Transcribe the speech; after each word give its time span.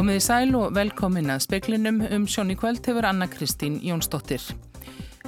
Komið 0.00 0.16
í 0.16 0.20
sæl 0.24 0.54
og 0.56 0.70
velkomin 0.72 1.28
að 1.28 1.42
speklinum 1.44 1.98
um 2.16 2.22
sjóni 2.24 2.54
kvöld 2.56 2.86
hefur 2.88 3.04
Anna 3.04 3.26
Kristín 3.28 3.74
Jónsdóttir. 3.84 4.40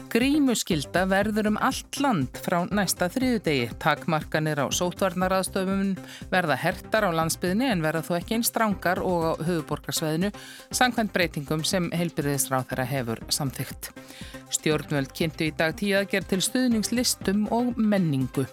Grímuskylda 0.09 1.03
verður 1.11 1.51
um 1.51 1.59
allt 1.61 1.99
land 2.01 2.41
frá 2.41 2.63
næsta 2.73 3.11
þriðudegi. 3.13 3.67
Takmarkanir 3.85 4.63
á 4.65 4.73
sótvarnaraðstöfum 4.73 5.91
verða 6.33 6.57
hertar 6.57 7.05
á 7.05 7.13
landsbyðinni 7.13 7.69
en 7.69 7.85
verða 7.85 8.01
þó 8.07 8.17
ekki 8.17 8.39
einn 8.39 8.49
strángar 8.49 9.03
og 9.05 9.29
á 9.29 9.33
höfuborgarsveðinu 9.45 10.33
sangkvæmt 10.73 11.13
breytingum 11.13 11.67
sem 11.69 11.93
heilbyrðisráð 11.93 12.71
þeirra 12.73 12.89
hefur 12.95 13.21
samþygt. 13.29 13.93
Stjórnvöld 14.57 15.13
kynntu 15.13 15.51
í 15.51 15.53
dag 15.53 15.77
tíu 15.77 16.01
aðgerð 16.01 16.33
til 16.33 16.41
stuðningslistum 16.49 17.45
og 17.53 17.77
menningu. 17.77 18.49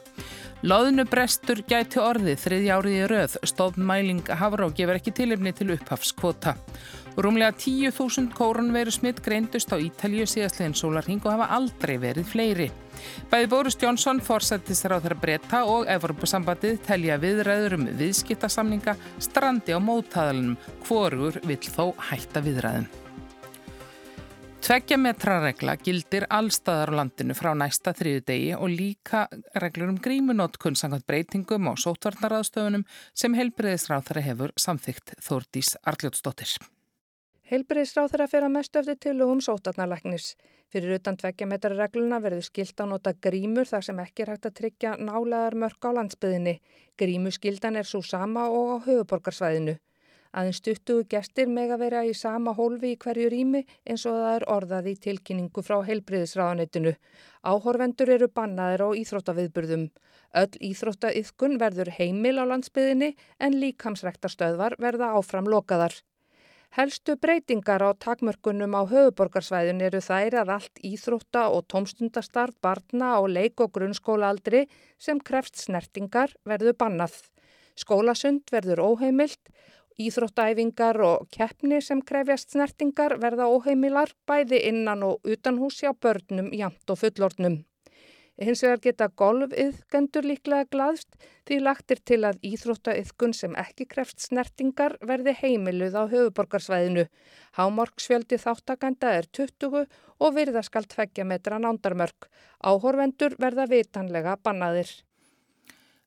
Láðnubrestur 0.60 1.62
gæti 1.64 2.02
orðið 2.04 2.42
þriðja 2.42 2.78
árið 2.82 2.96
í 2.98 3.04
rauð, 3.08 3.36
stofnmæling 3.48 4.28
Havró 4.42 4.68
gefur 4.76 4.98
ekki 5.00 5.14
tilefni 5.16 5.54
til 5.56 5.70
upphafskvota. 5.78 6.58
Rúmlega 7.16 7.56
10.000 7.56 8.36
kórunveru 8.36 8.92
smitt 8.92 9.22
greindust 9.24 9.72
á 9.72 9.80
Ítalju 9.80 10.28
síðastlegin 10.28 10.76
sólarhing 10.76 11.24
og 11.24 11.32
hafa 11.32 11.48
aldrei 11.56 11.96
verið 12.04 12.28
fleiri. 12.28 12.70
Bæði 13.32 13.52
Boris 13.56 13.80
Johnson 13.80 14.20
fórsættis 14.20 14.84
ráð 14.84 15.08
þeirra 15.08 15.22
breyta 15.24 15.64
og 15.64 15.88
Evropasambandið 15.96 16.82
telja 16.84 17.16
viðræður 17.24 17.80
um 17.80 17.92
viðskiptasamninga 17.96 18.98
strandi 19.16 19.72
á 19.72 19.80
móttaðalunum, 19.80 20.60
hvorur 20.84 21.40
vill 21.48 21.64
þó 21.72 21.94
hætta 22.12 22.44
viðræðum. 22.44 23.09
Tveggja 24.70 25.00
metra 25.02 25.40
regla 25.42 25.74
gildir 25.82 26.28
allstaðar 26.30 26.92
á 26.94 26.98
landinu 27.00 27.34
frá 27.34 27.56
næsta 27.58 27.90
þriðu 27.98 28.20
degi 28.28 28.52
og 28.54 28.70
líka 28.70 29.24
reglur 29.64 29.90
um 29.90 29.98
grímunótkun 29.98 30.78
sangað 30.78 31.08
breytingum 31.10 31.72
og 31.72 31.80
sótvarnaraðstöfunum 31.82 32.84
sem 33.18 33.34
helbreyðisráð 33.34 34.06
þeirra 34.12 34.24
hefur 34.28 34.54
samþygt 34.62 35.16
Þórdís 35.26 35.74
Arljótsdóttir. 35.90 36.54
Helbreyðisráð 37.50 38.14
þeirra 38.14 38.30
fer 38.36 38.46
að 38.46 38.56
mestu 38.60 38.84
eftir 38.84 39.02
tilugum 39.08 39.42
sótvarnarlæknis. 39.42 40.36
Fyrir 40.70 41.00
utan 41.00 41.18
tveggja 41.18 41.50
metra 41.50 41.74
regluna 41.74 42.22
verður 42.22 42.46
skilt 42.52 42.78
á 42.78 42.86
nota 42.94 43.18
grímur 43.18 43.66
þar 43.66 43.90
sem 43.90 44.06
ekki 44.06 44.28
er 44.28 44.36
hægt 44.36 44.50
að 44.52 44.58
tryggja 44.62 44.96
nálegar 45.02 45.58
mörg 45.58 45.82
á 45.82 45.98
landsbyðinni. 45.98 46.60
Grímuskildan 46.94 47.82
er 47.82 47.90
svo 47.90 48.06
sama 48.06 48.46
og 48.54 48.76
á 48.78 48.78
höfuborgarsvæðinu. 48.86 49.80
Aðeins 50.30 50.60
stuttugu 50.62 51.06
gestir 51.10 51.48
meg 51.50 51.72
að 51.74 51.82
vera 51.84 52.04
í 52.06 52.12
sama 52.14 52.52
hólfi 52.54 52.92
í 52.94 52.98
hverju 53.02 53.30
rými 53.34 53.64
eins 53.90 54.04
og 54.06 54.20
það 54.20 54.36
er 54.36 54.44
orðað 54.56 54.90
í 54.92 54.96
tilkynningu 55.06 55.64
frá 55.66 55.80
heilbriðisráðanettinu. 55.88 56.94
Áhorvendur 57.42 58.12
eru 58.14 58.28
bannaðir 58.30 58.84
á 58.86 58.90
íþróttaviðburðum. 59.02 59.88
Öll 60.38 60.60
íþróttaiðkun 60.70 61.58
verður 61.58 61.90
heimil 61.98 62.38
á 62.38 62.46
landsbyðinni 62.52 63.16
en 63.42 63.58
líkamsrektarstöðvar 63.64 64.78
verða 64.78 65.16
áfram 65.18 65.50
lokaðar. 65.50 65.98
Helstu 66.78 67.16
breytingar 67.18 67.82
á 67.82 67.98
takmörkunum 67.98 68.78
á 68.78 68.86
höfuborgarsvæðin 68.86 69.82
eru 69.82 70.04
þær 70.06 70.36
að 70.44 70.52
allt 70.60 70.82
íþrótta 70.86 71.48
og 71.50 71.66
tómstundastarf 71.74 72.54
barna 72.62 73.18
á 73.18 73.26
leik- 73.26 73.66
og 73.66 73.74
grunnskólaaldri 73.74 74.68
sem 75.02 75.18
krefst 75.18 75.58
snertingar 75.58 76.38
verður 76.46 76.78
bannað. 76.78 77.18
Skólasund 77.74 78.54
verður 78.54 78.84
óheimilt 78.86 79.50
Íþróttæfingar 80.00 81.02
og 81.04 81.26
keppni 81.36 81.82
sem 81.84 82.00
krefjast 82.12 82.54
snertingar 82.54 83.18
verða 83.20 83.50
óheimilar 83.52 84.14
bæði 84.30 84.62
innan 84.70 85.04
og 85.04 85.26
utanhús 85.28 85.82
hjá 85.84 85.92
börnum, 85.92 86.54
jamt 86.56 86.94
og 86.94 87.02
fullornum. 87.02 87.58
Hins 88.40 88.62
vegar 88.64 88.80
geta 88.80 89.08
golfiðgendur 89.20 90.24
líklega 90.24 90.70
glaðst 90.72 91.18
því 91.50 91.58
lagtir 91.66 92.00
til 92.12 92.22
að 92.30 92.40
íþróttaiðkun 92.48 93.36
sem 93.36 93.58
ekki 93.60 93.90
krefst 93.92 94.24
snertingar 94.30 94.96
verði 95.10 95.34
heimiluð 95.42 95.98
á 96.00 96.04
höfuborgarsvæðinu. 96.14 97.06
Hámorgsfjöldi 97.60 98.40
þáttakanda 98.40 99.12
er 99.18 99.28
20 99.36 99.84
og 99.84 100.34
virðaskalt 100.40 100.88
tveggja 100.96 101.28
metra 101.28 101.60
nándarmörk. 101.60 102.32
Áhorvendur 102.64 103.36
verða 103.44 103.68
vitanlega 103.68 104.40
bannaðir. 104.40 104.96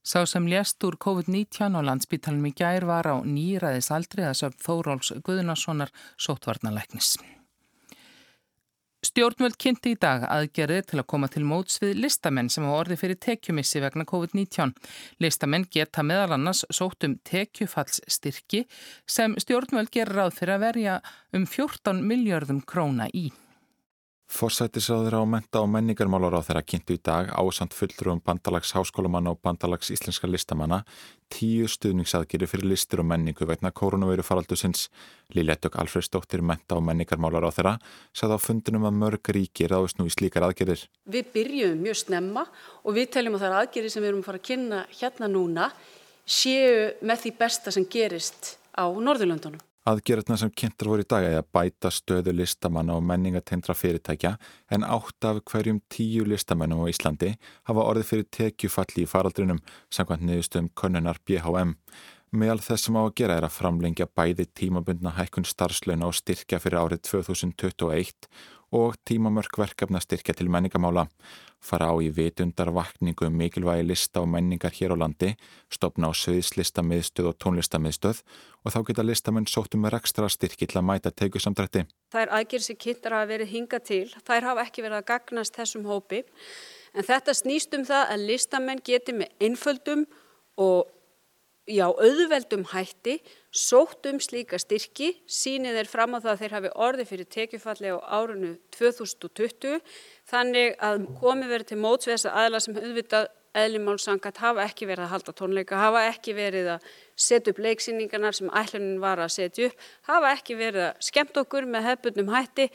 Sá 0.02 0.24
sem 0.26 0.48
lést 0.50 0.82
úr 0.82 0.96
COVID-19 0.98 1.76
og 1.78 1.86
landsbítalum 1.86 2.48
í 2.50 2.54
gær 2.58 2.82
var 2.88 3.06
á 3.06 3.16
nýraðis 3.22 3.92
aldrei 3.94 4.24
að 4.26 4.40
sögn 4.40 4.58
Þóróls 4.64 5.12
Guðunarssonar 5.22 5.92
sótvarnalæknis. 6.18 7.14
Stjórnvöld 9.02 9.56
kynnti 9.58 9.92
í 9.94 9.98
dag 9.98 10.24
aðgerði 10.30 10.80
til 10.90 10.98
að 11.02 11.06
koma 11.10 11.28
til 11.30 11.42
móts 11.46 11.80
við 11.82 11.96
listamenn 12.04 12.50
sem 12.50 12.66
hafa 12.66 12.84
orði 12.84 12.98
fyrir 13.00 13.18
tekjumissi 13.26 13.82
vegna 13.82 14.06
COVID-19. 14.06 14.74
Listamenn 15.22 15.66
geta 15.70 16.04
meðal 16.06 16.36
annars 16.36 16.62
sótt 16.70 17.06
um 17.06 17.16
tekjufallsstyrki 17.26 18.64
sem 19.06 19.34
stjórnvöld 19.42 19.90
gerir 19.94 20.18
ráð 20.18 20.36
fyrir 20.38 20.54
að 20.54 20.66
verja 20.68 20.98
um 21.34 21.46
14 21.46 22.02
miljardum 22.06 22.62
króna 22.62 23.10
í. 23.10 23.30
Forsættisráður 24.32 25.18
á 25.20 25.22
menta 25.28 25.60
og 25.60 25.68
menningarmálar 25.68 26.32
á 26.32 26.40
þeirra 26.40 26.62
kynntu 26.64 26.94
í 26.96 27.00
dag 27.04 27.28
ásand 27.36 27.74
fulltrúum 27.76 28.22
bandalags 28.24 28.70
háskólamanna 28.72 29.34
og 29.34 29.40
bandalags 29.44 29.90
íslenska 29.92 30.24
listamanna 30.30 30.78
tíu 31.28 31.66
stuðningsaðgeri 31.68 32.48
fyrir 32.48 32.70
listur 32.70 33.02
og 33.02 33.10
menningu 33.10 33.44
veitna 33.44 33.68
koronaviru 33.76 34.24
faraldusins. 34.24 34.86
Lílettök 35.36 35.76
Alfredsdóttir 35.82 36.40
menta 36.40 36.78
og 36.78 36.86
menningarmálar 36.86 37.44
á 37.44 37.52
þeirra 37.52 37.74
sagði 38.16 38.38
á 38.40 38.44
fundinum 38.46 38.86
að 38.88 38.96
mörg 39.02 39.32
ríki 39.36 39.68
ráðist 39.68 40.00
nú 40.00 40.08
í 40.08 40.14
slíkar 40.14 40.46
aðgerir. 40.48 40.86
Við 41.04 41.28
byrjum 41.34 41.82
mjög 41.84 41.98
snemma 42.00 42.46
og 42.84 42.96
við 42.96 43.10
teljum 43.12 43.36
að 43.36 43.44
það 43.44 43.50
er 43.50 43.58
aðgeri 43.58 43.90
sem 43.92 44.00
við 44.04 44.12
erum 44.14 44.24
að 44.24 44.30
fara 44.30 44.40
að 44.40 44.48
kynna 44.48 44.80
hérna 44.96 45.28
núna 45.28 45.68
séu 46.24 46.88
með 47.04 47.26
því 47.26 47.34
besta 47.44 47.74
sem 47.74 47.84
gerist 47.84 48.54
á 48.72 48.88
Norðurlöndunum. 48.88 49.60
Aðgerðna 49.82 50.36
sem 50.38 50.50
kynntar 50.54 50.86
voru 50.92 51.02
í 51.02 51.06
dag 51.10 51.24
er 51.26 51.40
að 51.40 51.48
bæta 51.56 51.90
stöðu 51.90 52.30
listamanna 52.38 52.94
og 52.94 53.02
menningatendra 53.02 53.74
fyrirtækja 53.74 54.36
en 54.70 54.84
átt 54.86 55.26
af 55.26 55.40
hverjum 55.50 55.80
tíu 55.90 56.22
listamennum 56.30 56.84
á 56.86 56.90
Íslandi 56.92 57.32
hafa 57.66 57.86
orðið 57.90 58.06
fyrir 58.12 58.28
tekjufalli 58.38 59.02
í 59.02 59.10
faraldrinum 59.10 59.58
samkvæmt 59.90 60.22
niðurstöðum 60.28 60.70
konnunar 60.78 61.18
BHM. 61.26 61.74
Meðal 62.30 62.62
þess 62.62 62.86
sem 62.86 62.94
á 62.94 63.02
að 63.02 63.16
gera 63.18 63.40
er 63.40 63.48
að 63.48 63.56
framlengja 63.58 64.06
bæði 64.06 64.46
tímabundna 64.54 65.16
hækkun 65.18 65.50
starfslöna 65.50 66.06
og 66.06 66.14
styrkja 66.14 66.62
fyrir 66.62 66.78
árið 66.78 67.02
2021 67.10 68.30
og 68.72 68.96
tímamörk 69.08 69.58
verkefna 69.60 70.00
styrkja 70.00 70.34
til 70.34 70.48
menningamála 70.48 71.06
fara 71.62 71.92
á 71.92 71.96
í 72.02 72.10
vitundar 72.10 72.72
vakningu 72.74 73.26
um 73.28 73.36
mikilvægi 73.38 73.84
lista 73.86 74.20
og 74.20 74.28
menningar 74.32 74.74
hér 74.74 74.94
á 74.94 74.96
landi, 74.98 75.34
stopna 75.70 76.10
á 76.10 76.12
söðislistamiðstöð 76.12 77.30
og 77.30 77.36
tónlistamiðstöð 77.38 78.22
og 78.64 78.74
þá 78.74 78.78
geta 78.88 79.06
listamenn 79.06 79.46
sóttum 79.46 79.84
með 79.84 79.94
rekstra 79.96 80.28
styrki 80.28 80.66
til 80.66 80.80
að 80.80 80.88
mæta 80.90 81.12
teiku 81.14 81.38
samdrætti. 81.42 81.84
Það 82.10 82.24
er 82.24 82.34
aðgjör 82.38 82.66
sem 82.66 82.80
kynntar 82.84 83.16
hafa 83.16 83.30
verið 83.30 83.52
hinga 83.54 83.78
til, 83.78 84.08
þær 84.26 84.48
hafa 84.50 84.66
ekki 84.66 84.86
verið 84.86 84.98
að 84.98 85.08
gagnast 85.12 85.60
þessum 85.60 85.86
hópi, 85.86 86.24
en 86.94 87.06
þetta 87.06 87.36
snýst 87.38 87.78
um 87.78 87.86
það 87.86 88.16
að 88.16 88.26
listamenn 88.32 88.82
geti 88.84 89.14
með 89.16 89.46
einföldum 89.46 90.04
og 90.58 90.90
já, 91.68 91.86
auðveldum 91.86 92.64
hætti 92.72 93.18
sótt 93.54 94.06
um 94.10 94.18
slíka 94.22 94.58
styrki, 94.58 95.12
sínið 95.30 95.82
er 95.82 95.90
fram 95.90 96.16
á 96.16 96.22
það 96.22 96.32
að 96.32 96.40
þeir 96.40 96.56
hafi 96.56 96.72
orði 96.86 97.06
fyrir 97.06 97.28
tekjufalli 97.30 97.92
á 97.94 97.98
árunnu 98.18 98.56
2020 98.74 99.78
þannig 100.30 100.74
að 100.82 101.06
komi 101.20 101.50
verið 101.50 101.72
til 101.72 101.78
móts 101.82 102.08
við 102.08 102.16
þess 102.16 102.30
að 102.30 102.40
aðla 102.42 102.62
sem 102.64 102.80
auðvitað 102.80 103.30
eðlimálsangat 103.62 104.40
hafa 104.40 104.64
ekki 104.64 104.88
verið 104.88 105.04
að 105.06 105.12
halda 105.12 105.34
tónleika, 105.36 105.76
hafa 105.76 106.06
ekki 106.08 106.34
verið 106.36 106.70
að 106.78 106.90
setja 107.20 107.52
upp 107.52 107.60
leiksýningarnar 107.60 108.36
sem 108.38 108.48
ætlunin 108.48 109.00
var 109.02 109.20
að 109.20 109.34
setja 109.36 109.68
upp, 109.68 109.86
hafa 110.08 110.32
ekki 110.38 110.56
verið 110.56 110.86
að 110.88 111.06
skemmt 111.10 111.40
okkur 111.44 111.68
með 111.68 111.88
hefbundum 111.90 112.32
hætti 112.32 112.70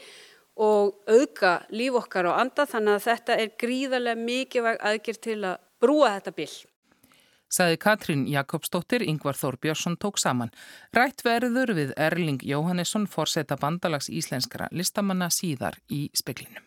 og 0.61 0.95
auðga 1.09 1.53
líf 1.73 1.97
okkar 1.97 2.29
á 2.29 2.37
anda 2.37 2.65
þannig 2.69 2.97
að 2.97 3.05
þetta 3.09 3.41
er 3.41 3.53
gríðarlega 3.61 4.21
mikilvæg 4.21 4.81
aðgjör 4.85 5.21
til 5.27 5.39
að 5.41 5.62
brúa 5.81 6.13
þetta 6.17 6.38
byll. 6.38 6.57
Saði 7.47 7.77
Katrín 7.79 8.25
Jakobsdóttir, 8.27 9.05
Yngvar 9.07 9.38
Þór 9.39 9.57
Björnsson 9.63 9.97
tók 9.97 10.19
saman. 10.19 10.51
Rætt 10.95 11.23
verður 11.23 11.73
við 11.77 11.94
Erling 11.95 12.44
Jóhannesson, 12.44 13.07
forseta 13.07 13.55
bandalags 13.59 14.09
íslenskara 14.11 14.67
listamanna 14.71 15.29
síðar 15.31 15.79
í 15.88 16.09
speklinum. 16.13 16.63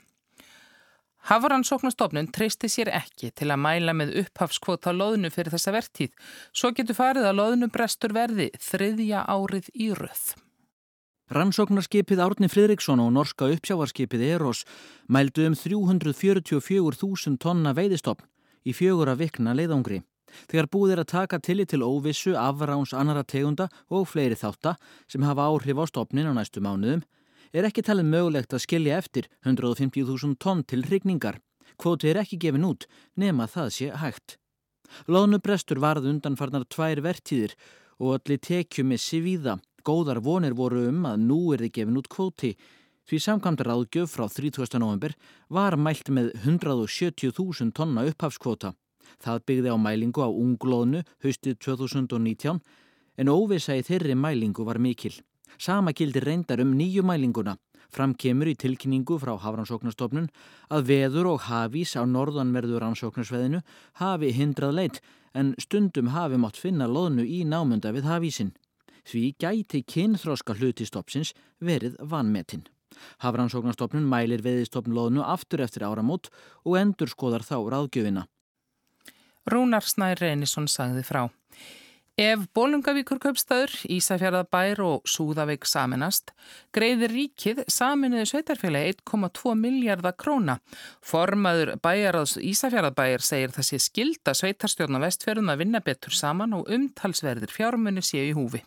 Hafaransóknastofnun 1.28 2.30
treysti 2.32 2.70
sér 2.72 2.88
ekki 2.96 3.28
til 3.36 3.50
að 3.52 3.60
mæla 3.60 3.92
með 3.92 4.14
upphafskvota 4.22 4.94
loðnu 4.96 5.28
fyrir 5.30 5.52
þessa 5.52 5.74
vertíð. 5.76 6.14
Svo 6.56 6.72
getur 6.72 6.96
farið 6.96 7.28
að 7.28 7.36
loðnu 7.42 7.68
brestur 7.72 8.14
verði 8.16 8.48
þriðja 8.56 9.26
árið 9.28 9.68
í 9.74 9.90
röð. 9.98 10.30
Rannsóknarskipið 11.30 12.24
Árni 12.24 12.48
Fridriksson 12.50 13.02
og 13.04 13.12
norska 13.14 13.46
uppsjávarskipið 13.52 14.24
Eros 14.32 14.64
mældu 15.06 15.44
um 15.46 15.54
344.000 15.54 17.36
tonna 17.38 17.74
veiðistofn 17.76 18.26
í 18.66 18.74
fjögur 18.74 19.12
að 19.12 19.26
vikna 19.26 19.54
leiðangri. 19.54 20.00
Þegar 20.50 20.68
búið 20.72 20.92
er 20.94 21.02
að 21.02 21.12
taka 21.12 21.38
tillit 21.38 21.70
til 21.72 21.84
óvissu, 21.84 22.34
afráns 22.38 22.94
annara 22.96 23.24
tegunda 23.24 23.68
og 23.88 24.08
fleiri 24.10 24.38
þátta 24.38 24.76
sem 25.10 25.24
hafa 25.26 25.48
áhrif 25.50 25.80
á 25.80 25.84
stopnin 25.90 26.30
á 26.30 26.34
næstu 26.34 26.62
mánuðum, 26.64 27.04
er 27.52 27.66
ekki 27.66 27.84
talið 27.86 28.10
mögulegt 28.10 28.54
að 28.54 28.64
skilja 28.66 28.98
eftir 28.98 29.28
150.000 29.44 30.38
tonn 30.38 30.62
til 30.64 30.84
hrigningar. 30.86 31.40
Kvóti 31.80 32.10
er 32.10 32.20
ekki 32.22 32.38
gefin 32.40 32.66
út 32.68 32.86
nema 33.16 33.48
það 33.50 33.70
sé 33.74 33.90
hægt. 33.96 34.36
Lónubrestur 35.06 35.80
varð 35.82 36.08
undanfarnar 36.10 36.66
tvær 36.68 37.00
vertíðir 37.04 37.54
og 38.00 38.18
allir 38.18 38.40
tekjumissi 38.42 39.20
víða. 39.24 39.58
Góðar 39.86 40.20
vonir 40.20 40.54
voru 40.58 40.88
um 40.90 41.06
að 41.08 41.24
nú 41.24 41.40
er 41.54 41.64
þið 41.64 41.74
gefin 41.78 42.00
út 42.00 42.10
kvóti 42.12 42.52
því 43.08 43.18
samkvæmt 43.24 43.64
ráðgjöf 43.66 44.12
frá 44.12 44.26
30. 44.28 44.78
november 44.78 45.14
var 45.48 45.76
mælt 45.76 46.10
með 46.14 46.30
170.000 46.44 47.72
tonna 47.74 48.04
upphafskvóta. 48.06 48.74
Það 49.18 49.42
byggði 49.46 49.74
á 49.74 49.76
mælingu 49.80 50.22
á 50.22 50.30
unglóðnu 50.30 51.02
haustið 51.24 51.58
2019 51.58 52.60
en 53.20 53.32
óvisa 53.32 53.76
í 53.76 53.82
þeirri 53.84 54.14
mælingu 54.14 54.64
var 54.64 54.78
mikil. 54.78 55.12
Sama 55.58 55.92
gildi 55.92 56.22
reyndar 56.22 56.62
um 56.62 56.76
nýju 56.78 57.02
mælinguna. 57.02 57.56
Fram 57.90 58.14
kemur 58.14 58.46
í 58.46 58.54
tilkynningu 58.54 59.18
frá 59.18 59.34
Hafrannsóknarstofnun 59.42 60.28
að 60.70 60.86
veður 60.92 61.32
og 61.32 61.46
hafís 61.48 61.96
á 61.98 62.06
norðanverður 62.06 62.84
rannsóknarsveðinu 62.84 63.62
hafi 63.98 64.30
hindrað 64.36 64.76
leitt 64.78 65.00
en 65.34 65.54
stundum 65.58 66.12
hafi 66.14 66.38
mátt 66.38 66.58
finna 66.58 66.86
loðnu 66.86 67.26
í 67.26 67.42
námunda 67.44 67.90
við 67.94 68.06
hafísin. 68.06 68.52
Því 69.02 69.24
gæti 69.42 69.82
kynþróska 69.82 70.54
hlutistopsins 70.54 71.34
verið 71.58 71.96
vanmetinn. 71.98 72.68
Hafrannsóknarstofnun 73.24 74.06
mælir 74.06 74.42
veðistofn 74.44 74.94
loðnu 74.94 75.24
aftur 75.26 75.62
eftir 75.64 75.86
áramót 75.86 76.30
og 76.64 76.78
endur 76.78 77.10
skoðar 77.10 77.42
þá 77.46 77.56
ráðgjöfina. 77.74 78.26
Rúnar 79.50 79.86
Snær 79.86 80.20
Reynisson 80.22 80.68
sagði 80.70 81.04
frá. 81.06 81.26
Ef 82.20 82.42
Bólungavíkur 82.52 83.16
köpstaður, 83.22 83.72
Ísafjörðabær 83.88 84.82
og 84.84 85.06
Súðavík 85.08 85.64
saminast, 85.64 86.34
greiðir 86.76 87.14
ríkið 87.14 87.62
saminuðu 87.70 88.26
sveitarfélagi 88.28 88.98
1,2 88.98 89.54
miljardar 89.56 90.18
króna. 90.20 90.58
Formaður 91.00 91.78
bæjaráðs 91.80 92.36
Ísafjörðabær 92.44 93.24
segir 93.24 93.54
þessi 93.56 93.80
skilda 93.80 94.34
sveitarstjórna 94.36 95.00
vestfjörðun 95.00 95.54
að 95.54 95.64
vinna 95.64 95.80
betur 95.86 96.12
saman 96.12 96.58
og 96.58 96.68
umtalsverðir 96.68 97.54
fjármunni 97.56 98.04
séu 98.04 98.26
í 98.28 98.36
húfi. 98.36 98.60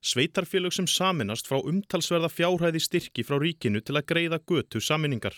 Sveitarfélög 0.00 0.72
sem 0.72 0.86
saminast 0.86 1.50
frá 1.50 1.58
umtalsverða 1.58 2.30
fjárhæði 2.30 2.80
styrki 2.86 3.26
frá 3.26 3.40
ríkinu 3.42 3.82
til 3.82 3.98
að 3.98 4.06
greiða 4.14 4.38
götu 4.46 4.78
saminningar. 4.78 5.34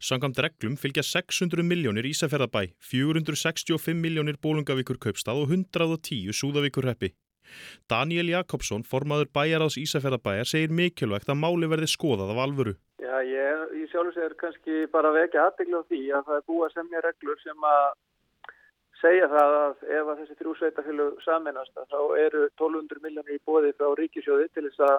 Sangamt 0.00 0.38
reglum 0.42 0.76
fylgja 0.80 1.04
600 1.06 1.64
miljónir 1.66 2.08
Ísafjörðabæ, 2.10 2.70
465 2.90 3.96
miljónir 3.96 4.38
Bólungavíkur 4.42 5.00
kaupstað 5.02 5.42
og 5.42 5.56
110 5.56 6.34
Súðavíkur 6.36 6.88
heppi. 6.90 7.14
Daniel 7.90 8.30
Jakobsson, 8.30 8.84
formaður 8.86 9.30
bæjaráðs 9.34 9.78
Ísafjörðabæjar, 9.82 10.48
segir 10.48 10.74
mikilvægt 10.74 11.30
að 11.32 11.40
máli 11.42 11.70
verði 11.70 11.88
skoðað 11.90 12.34
af 12.34 12.42
alvöru. 12.44 12.76
Já, 13.02 13.16
ég 13.26 13.74
í 13.80 13.88
sjálf 13.90 14.14
segir 14.14 14.36
kannski 14.40 14.84
bara 14.92 15.12
vekja 15.16 15.48
aðbyggla 15.48 15.82
á 15.82 15.88
því 15.88 16.02
að 16.14 16.28
það 16.28 16.38
er 16.38 16.46
búið 16.52 16.66
að 16.68 16.76
semja 16.76 17.04
reglur 17.06 17.42
sem 17.42 17.68
að 17.72 17.88
segja 19.00 19.28
það 19.32 19.54
að 19.60 19.84
ef 19.96 20.10
að 20.12 20.18
þessi 20.20 20.36
þrjú 20.40 20.54
sveitafélug 20.58 21.22
saminast 21.24 21.78
þá 21.92 22.00
eru 22.20 22.42
1200 22.60 23.02
miljónir 23.04 23.38
í 23.38 23.42
bóði 23.48 23.72
frá 23.78 23.88
ríkisjóði 23.96 24.50
til 24.52 24.66
þess 24.68 24.84
að 24.90 24.98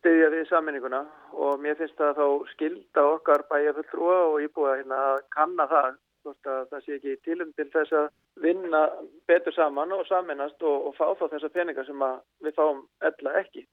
stiðja 0.00 0.30
við 0.32 0.46
sammenninguna 0.48 1.04
og 1.36 1.60
mér 1.62 1.76
finnst 1.78 1.98
það 2.00 2.20
þá 2.20 2.52
skilda 2.54 3.08
okkar 3.14 3.44
bæja 3.50 3.74
fulltrúa 3.76 4.20
og 4.30 4.38
íbúa 4.44 4.78
hérna 4.78 5.00
að 5.12 5.26
kanna 5.36 5.66
það 5.70 5.98
hvort 6.24 6.50
að 6.52 6.64
það 6.70 6.82
sé 6.84 6.96
ekki 6.96 7.14
tilum 7.24 7.52
til 7.56 7.66
þess 7.72 7.94
að 7.96 8.08
vinna 8.44 8.80
betur 9.28 9.54
saman 9.56 9.94
og 9.96 10.02
sammennast 10.08 10.60
og, 10.64 10.90
og 10.90 10.96
fá 10.96 11.06
þá 11.18 11.24
þessa 11.34 11.52
peninga 11.54 11.84
sem 11.86 12.04
við 12.44 12.56
fáum 12.56 12.82
ella 13.08 13.36
ekki. 13.40 13.64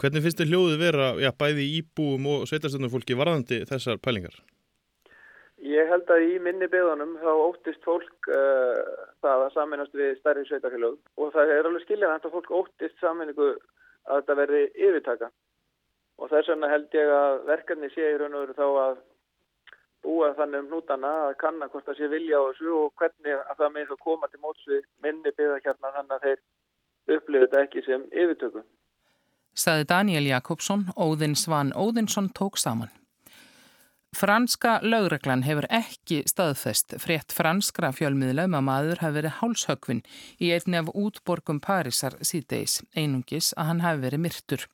Hvernig 0.00 0.24
finnst 0.24 0.40
þið 0.40 0.52
hljóðu 0.52 0.78
vera 0.80 1.10
já, 1.20 1.30
bæði 1.42 1.66
íbúum 1.80 2.30
og 2.34 2.46
sveitastöndum 2.48 2.92
fólki 2.92 3.18
varðandi 3.18 3.62
þessar 3.68 4.00
pælingar? 4.02 4.38
Ég 5.60 5.90
held 5.92 6.08
að 6.08 6.24
í 6.24 6.38
minni 6.40 6.70
beðunum 6.72 7.18
þá 7.20 7.30
óttist 7.34 7.84
fólk 7.84 8.30
uh, 8.32 8.80
það 9.20 9.44
að 9.44 9.52
sammennast 9.58 9.96
við 9.96 10.14
stærri 10.22 10.46
sveitafélög 10.48 10.96
og 11.20 11.34
það 11.34 11.52
er 11.56 11.68
alveg 11.68 11.84
skilja 11.84 12.14
að 12.16 12.32
fólk 12.32 12.54
óttist 12.62 12.96
sammenningu 13.04 13.52
að 14.08 14.22
þetta 14.22 14.38
verði 14.38 14.62
yfirtaka 14.72 15.28
og 16.20 16.28
þess 16.28 16.52
vegna 16.52 16.68
held 16.70 16.96
ég 16.96 17.12
að 17.16 17.38
verkefni 17.48 17.88
sé 17.94 18.12
í 18.12 18.18
raun 18.20 18.36
og 18.36 18.44
veru 18.44 18.58
þá 18.58 18.66
að 18.84 19.00
búa 20.04 20.30
þannig 20.36 20.64
um 20.64 20.68
hnútana 20.70 21.10
að 21.26 21.34
kanna 21.40 21.68
hvort 21.72 21.88
það 21.88 21.98
sé 21.98 22.08
vilja 22.12 22.40
á 22.40 22.42
þessu 22.48 22.76
og 22.76 22.92
hvernig 23.00 23.40
að 23.40 23.56
það 23.58 23.74
með 23.76 23.90
það 23.90 24.02
koma 24.06 24.28
til 24.28 24.42
móts 24.44 24.68
við 24.68 24.84
minni 25.04 25.34
byggðakjarnar 25.36 25.96
þannig 25.96 26.16
að 26.16 26.26
þeir 26.26 27.16
upplifu 27.16 27.44
þetta 27.46 27.64
ekki 27.64 27.84
sem 27.88 28.06
yfirtöku. 28.12 28.64
Saði 29.60 29.84
Daniel 29.90 30.28
Jakobsson, 30.28 30.86
Óðinn 30.96 31.36
Svan 31.36 31.74
Óðinsson 31.74 32.30
tók 32.36 32.60
saman. 32.60 32.92
Franska 34.16 34.80
lögreglan 34.82 35.44
hefur 35.46 35.64
ekki 35.70 36.16
staðfest 36.28 36.96
frétt 36.98 37.30
franskra 37.32 37.92
fjölmiðlaum 37.94 38.56
að 38.58 38.64
maður 38.66 39.00
hafi 39.04 39.14
verið 39.16 39.34
hálshögvin 39.38 40.00
í 40.42 40.48
einni 40.50 40.80
af 40.80 40.88
útborgum 40.98 41.60
Parísar 41.62 42.16
síðdeis, 42.18 42.80
einungis 42.98 43.52
að 43.54 43.68
hann 43.68 43.82
hafi 43.84 44.00
verið 44.02 44.22
myrtur. 44.24 44.64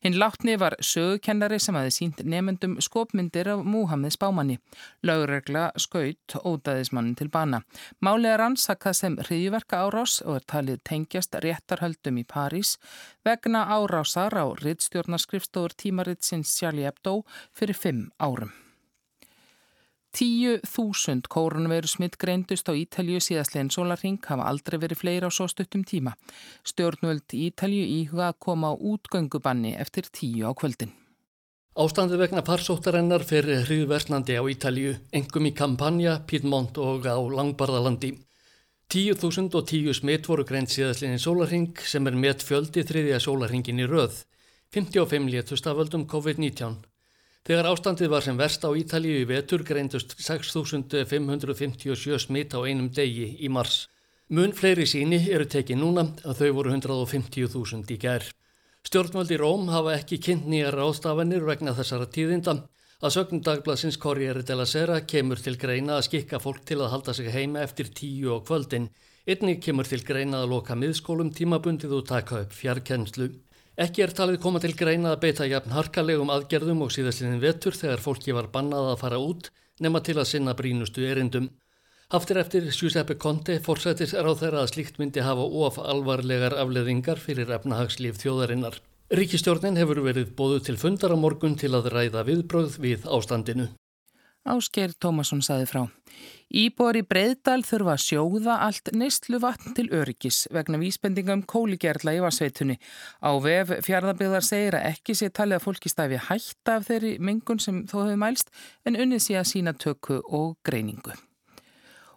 Hinn 0.00 0.16
látni 0.18 0.56
var 0.58 0.74
sögukennari 0.80 1.58
sem 1.60 1.76
hafi 1.76 1.92
sínt 1.94 2.22
nefnendum 2.24 2.78
skopmyndir 2.80 3.50
af 3.52 3.64
Múhammed 3.64 4.16
Spámanni. 4.16 4.56
Lögregla 5.04 5.66
skaut 5.76 6.38
ódæðismannin 6.40 7.18
til 7.20 7.28
bana. 7.28 7.60
Málið 8.00 8.34
er 8.34 8.44
ansakað 8.46 8.96
sem 9.02 9.18
hriðverka 9.28 9.82
árás 9.84 10.22
og 10.24 10.40
er 10.40 10.46
talið 10.54 10.80
tengjast 10.88 11.36
réttarhöldum 11.44 12.22
í 12.22 12.24
París 12.24 12.78
vegna 13.22 13.66
árásar 13.68 14.32
á 14.32 14.48
rittstjórnarskrifstofur 14.64 15.76
tímaritsins 15.76 16.56
Charlie 16.56 16.88
Hebdo 16.88 17.20
fyrir 17.52 17.76
fimm 17.76 18.08
árum. 18.16 18.56
Tíu 20.18 20.56
þúsund 20.66 21.28
kórunveru 21.30 21.86
smitt 21.86 22.16
greindust 22.18 22.66
á 22.66 22.74
Ítalju 22.74 23.20
síðastlegin 23.22 23.68
sólarring 23.70 24.16
hafa 24.26 24.48
aldrei 24.50 24.74
verið 24.82 24.98
fleira 24.98 25.28
á 25.28 25.30
svo 25.30 25.46
stuttum 25.46 25.84
tíma. 25.86 26.16
Stjórnvöld 26.66 27.36
Ítalju 27.38 27.84
íhuga 27.86 28.32
koma 28.34 28.72
á 28.72 28.74
útgöngubanni 28.74 29.76
eftir 29.78 30.10
tíu 30.10 30.50
á 30.50 30.58
kvöldin. 30.58 30.90
Ástandi 31.78 32.18
vegna 32.18 32.42
farsóttarennar 32.42 33.22
fyrir 33.22 33.62
hriðversnandi 33.68 34.34
á 34.34 34.42
Ítalju, 34.42 34.96
engum 35.14 35.46
í 35.46 35.54
Campania, 35.54 36.18
Piedmont 36.26 36.82
og 36.82 37.06
á 37.06 37.14
Langbarðalandi. 37.14 38.16
Tíu 38.90 39.14
þúsund 39.14 39.54
og 39.54 39.70
tíu 39.70 39.94
smitt 39.94 40.26
voru 40.26 40.42
greint 40.42 40.74
síðastlegin 40.74 41.22
sólarring 41.22 41.78
sem 41.78 42.10
er 42.10 42.18
met 42.18 42.42
fjöldi 42.42 42.82
þriðja 42.82 43.22
sólarringin 43.22 43.86
í 43.86 43.86
röð. 43.86 44.24
55 44.74 45.30
létust 45.30 45.70
af 45.70 45.78
völdum 45.78 46.10
COVID-19. 46.10 46.82
Þegar 47.48 47.64
ástandið 47.70 48.10
var 48.12 48.20
sem 48.20 48.36
verst 48.36 48.64
á 48.68 48.70
Ítalíu 48.76 49.22
í 49.22 49.28
vetur 49.28 49.62
greindust 49.64 50.10
6.557 50.20 52.18
smitt 52.20 52.52
á 52.52 52.60
einum 52.60 52.90
degi 52.92 53.40
í 53.40 53.48
mars. 53.48 53.86
Mun 54.28 54.52
fleiri 54.52 54.84
síni 54.84 55.22
eru 55.32 55.46
tekið 55.48 55.80
núna 55.80 56.04
að 56.28 56.42
þau 56.42 56.50
voru 56.58 56.74
150.000 56.74 57.94
í 57.94 57.96
gær. 58.02 58.26
Stjórnvöldi 58.84 59.40
Róm 59.40 59.72
hafa 59.72 59.96
ekki 59.96 60.20
kynnt 60.26 60.44
nýjar 60.44 60.76
ástafanir 60.84 61.48
vegna 61.48 61.72
þessara 61.72 62.10
tíðinda. 62.12 62.68
Að 63.00 63.14
sögnum 63.16 63.40
dagbladsins 63.46 63.96
Corriere 63.96 64.44
della 64.44 64.68
Sera 64.68 65.00
kemur 65.08 65.40
til 65.40 65.56
greina 65.56 65.96
að 65.96 66.04
skikka 66.10 66.44
fólk 66.44 66.68
til 66.68 66.82
að 66.82 66.92
halda 66.98 67.16
sig 67.16 67.32
heima 67.32 67.64
eftir 67.64 67.88
tíu 67.96 68.36
og 68.36 68.44
kvöldin. 68.44 68.92
Einnig 69.24 69.64
kemur 69.64 69.88
til 69.88 70.04
greina 70.04 70.44
að 70.44 70.52
loka 70.52 70.76
miðskólum 70.76 71.32
tímabundið 71.32 71.96
og 71.96 72.08
taka 72.12 72.44
upp 72.44 72.52
fjarkennslu. 72.52 73.32
Ekki 73.78 74.02
er 74.02 74.10
talið 74.10 74.40
koma 74.42 74.58
til 74.58 74.72
greina 74.74 75.12
að 75.14 75.20
beita 75.22 75.46
jafn 75.46 75.70
harkalegum 75.70 76.32
aðgerðum 76.34 76.80
og 76.82 76.90
síðastliðin 76.90 77.38
vetur 77.44 77.76
þegar 77.78 78.00
fólki 78.02 78.34
var 78.34 78.48
bannað 78.50 78.88
að 78.90 79.00
fara 79.04 79.20
út 79.22 79.52
nema 79.78 80.00
til 80.02 80.16
að 80.18 80.26
sinna 80.32 80.54
brínustu 80.58 81.04
erindum. 81.06 81.46
Haftir 82.10 82.40
eftir 82.42 82.66
Giuseppe 82.74 83.14
Conte 83.22 83.60
forsættis 83.62 84.16
er 84.18 84.26
á 84.26 84.34
þeirra 84.34 84.64
að 84.64 84.72
slíkt 84.72 84.98
myndi 84.98 85.22
hafa 85.22 85.44
of 85.62 85.78
alvarlegar 85.78 86.56
afleðingar 86.58 87.22
fyrir 87.22 87.52
efnahagslíf 87.54 88.18
þjóðarinnar. 88.18 88.80
Ríkistjórnin 89.14 89.78
hefur 89.78 90.02
verið 90.08 90.34
bóðu 90.34 90.58
til 90.66 90.76
fundar 90.80 91.14
á 91.14 91.16
morgun 91.16 91.54
til 91.54 91.70
að 91.78 91.92
ræða 91.94 92.26
viðbröð 92.26 92.80
við 92.82 93.06
ástandinu. 93.06 93.68
Ásker 94.48 94.90
Tómasson 94.98 95.44
saði 95.44 95.70
frá. 95.70 95.84
Íbor 96.48 96.96
í 96.96 97.02
Breiðdal 97.04 97.60
þurfa 97.68 97.94
að 97.94 98.04
sjóða 98.06 98.54
allt 98.64 98.90
neistlu 98.96 99.40
vatn 99.42 99.74
til 99.76 99.90
öryggis 99.92 100.46
vegna 100.54 100.80
vísbendinga 100.80 101.36
um 101.36 101.44
kóligerla 101.44 102.16
í 102.16 102.22
vassveitunni. 102.24 102.78
Á 103.20 103.30
vef 103.44 103.74
fjárðarbygðar 103.84 104.48
segir 104.48 104.78
að 104.78 104.90
ekki 104.94 105.18
sé 105.18 105.28
talið 105.28 105.60
að 105.60 105.66
fólki 105.68 105.92
stæfi 105.92 106.24
hætta 106.30 106.78
af 106.78 106.88
þeirri 106.88 107.14
mengun 107.20 107.60
sem 107.60 107.84
þó 107.84 107.98
hefur 108.06 108.20
mælst 108.24 108.52
en 108.88 108.96
unnið 108.96 109.26
sé 109.26 109.40
að 109.40 109.50
sína 109.52 109.76
tökku 109.76 110.22
og 110.24 110.56
greiningu 110.64 111.12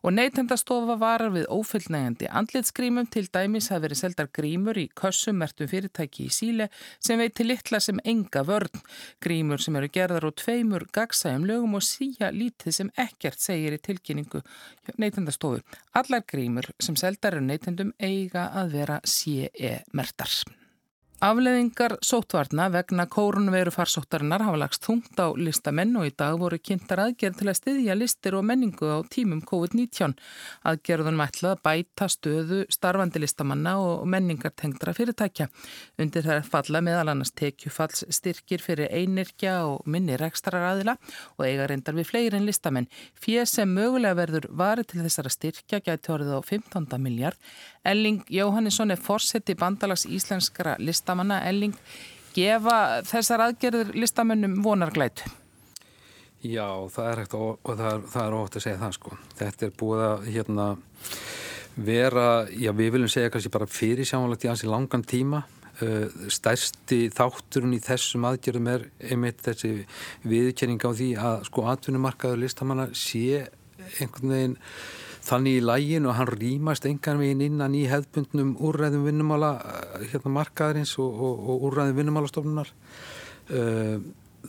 og 0.01 0.13
neytendastofa 0.15 0.96
varar 1.01 1.34
við 1.36 1.48
ófullnægandi 1.53 2.29
andlitsgrímum 2.39 3.10
til 3.13 3.27
dæmis 3.34 3.70
hafi 3.72 3.86
verið 3.86 4.01
seldar 4.01 4.29
grímur 4.38 4.79
í 4.81 4.88
kössumertum 4.98 5.70
fyrirtæki 5.72 6.27
í 6.27 6.34
síle 6.34 6.70
sem 7.00 7.22
veit 7.22 7.36
til 7.38 7.51
litla 7.51 7.81
sem 7.84 8.01
enga 8.05 8.46
vörn. 8.48 8.81
Grímur 9.24 9.62
sem 9.62 9.77
eru 9.79 9.91
gerðar 9.93 10.29
og 10.29 10.38
tveimur 10.41 10.88
gagsægum 10.93 11.46
lögum 11.50 11.77
og 11.79 11.86
síja 11.86 12.31
lítið 12.34 12.77
sem 12.79 12.93
ekkert 13.05 13.41
segir 13.41 13.77
í 13.77 13.81
tilkynningu 13.81 14.41
neytendastofu. 14.98 15.62
Allar 15.93 16.25
grímur 16.25 16.72
sem 16.79 16.98
seldar 16.98 17.38
eru 17.38 17.46
neytendum 17.46 17.93
eiga 18.00 18.50
að 18.58 18.75
vera 18.79 19.00
CE-mertar. 19.05 20.60
Afleðingar 21.21 21.99
sótvarna 22.01 22.63
vegna 22.73 23.03
kórunveru 23.05 23.69
farsóttarinnar 23.69 24.41
hafa 24.41 24.57
lagst 24.57 24.87
þungt 24.87 25.19
á 25.21 25.29
listamenn 25.37 25.91
og 25.99 26.07
í 26.07 26.13
dag 26.17 26.33
voru 26.41 26.57
kynntar 26.57 26.97
aðgerð 27.03 27.35
til 27.37 27.45
að 27.51 27.57
styðja 27.59 27.97
listir 27.99 28.37
og 28.39 28.47
menningu 28.49 28.89
á 28.89 29.05
tímum 29.05 29.43
COVID-19. 29.45 30.15
Aðgerðunum 30.65 31.21
ætlað 31.21 31.53
að 31.53 31.61
bæta 31.67 32.07
stöðu 32.09 32.63
starfandi 32.73 33.21
listamanna 33.21 33.75
og 33.83 34.07
menningartengdra 34.09 34.95
fyrirtækja. 34.97 35.45
Undir 36.01 36.25
er 36.25 36.41
falla 36.41 36.81
meðal 36.81 37.13
annars 37.13 37.35
tekjufalls 37.37 38.01
styrkir 38.09 38.65
fyrir 38.65 38.89
einirkja 38.89 39.59
og 39.69 39.85
minni 39.85 40.17
rekstrar 40.17 40.65
aðila 40.71 40.97
og 41.37 41.45
eiga 41.45 41.69
reyndar 41.69 41.99
við 42.01 42.09
fleiri 42.15 42.41
en 42.41 42.49
listamenn. 42.49 42.89
Fér 43.13 43.45
sem 43.45 43.69
mögulega 43.69 44.17
verður 44.23 44.49
vari 44.49 44.89
til 44.89 45.05
þessara 45.05 45.29
styrkja 45.37 45.83
gæti 45.85 46.15
orðið 46.17 46.33
á 46.33 46.49
15 46.49 46.97
miljard. 46.97 47.37
Elling 47.85 48.25
Jóhannesson 48.29 48.93
er 48.93 48.97
fórseti 49.01 49.53
bandalags 49.57 50.09
íslenskara 50.09 50.75
lista 50.81 51.10
listamanna 51.11 51.43
Elling 51.49 51.75
gefa 52.31 53.03
þessar 53.03 53.43
aðgerður 53.49 53.93
listamönnum 53.99 54.61
vonarglætu? 54.63 55.27
Já, 56.41 56.87
það 56.89 57.07
er 57.09 57.19
hægt 57.21 57.33
og, 57.37 57.57
það 57.67 57.87
er, 57.89 58.05
það 58.13 58.23
er 58.23 58.35
ótt 58.37 58.55
að 58.55 58.63
segja 58.63 58.79
það 58.81 58.93
sko. 58.95 59.17
Þetta 59.37 59.65
er 59.67 59.73
búið 59.77 60.03
að 60.05 60.29
hérna, 60.31 60.67
vera, 61.75 62.27
já 62.49 62.71
við 62.73 62.93
viljum 62.95 63.11
segja 63.11 63.33
kannski 63.33 63.51
bara 63.53 63.67
fyrir 63.69 64.07
sjámanlegt 64.07 64.47
í 64.47 64.49
hansi 64.49 64.71
langan 64.71 65.03
tíma. 65.05 65.43
Uh, 65.81 66.07
stærsti 66.31 67.03
þátturinn 67.13 67.75
í 67.75 67.81
þessum 67.81 68.25
aðgerðum 68.29 68.71
er 68.71 68.87
einmitt 69.01 69.43
þessi 69.45 69.85
viðkynning 70.27 70.81
á 70.81 70.91
því 70.93 71.11
að 71.19 71.45
sko 71.47 71.67
atvinnumarkaður 71.71 72.41
listamanna 72.41 72.89
sé 72.97 73.45
einhvern 73.99 74.35
veginn 74.35 74.57
þannig 75.25 75.59
í 75.59 75.65
lægin 75.65 76.07
og 76.09 76.17
hann 76.17 76.31
rýmast 76.31 76.87
engan 76.89 77.21
veginn 77.21 77.43
innan 77.45 77.75
í 77.77 77.85
hefðbundnum 77.89 78.55
úrræðum 78.57 79.05
vinnumála 79.09 79.51
eh, 79.59 80.07
hérna 80.13 80.33
markaðarins 80.39 80.95
og, 81.01 81.13
og, 81.13 81.45
og 81.49 81.69
úrræðum 81.69 82.01
vinnumálastofnunar. 82.01 82.73
Eh, 83.51 83.97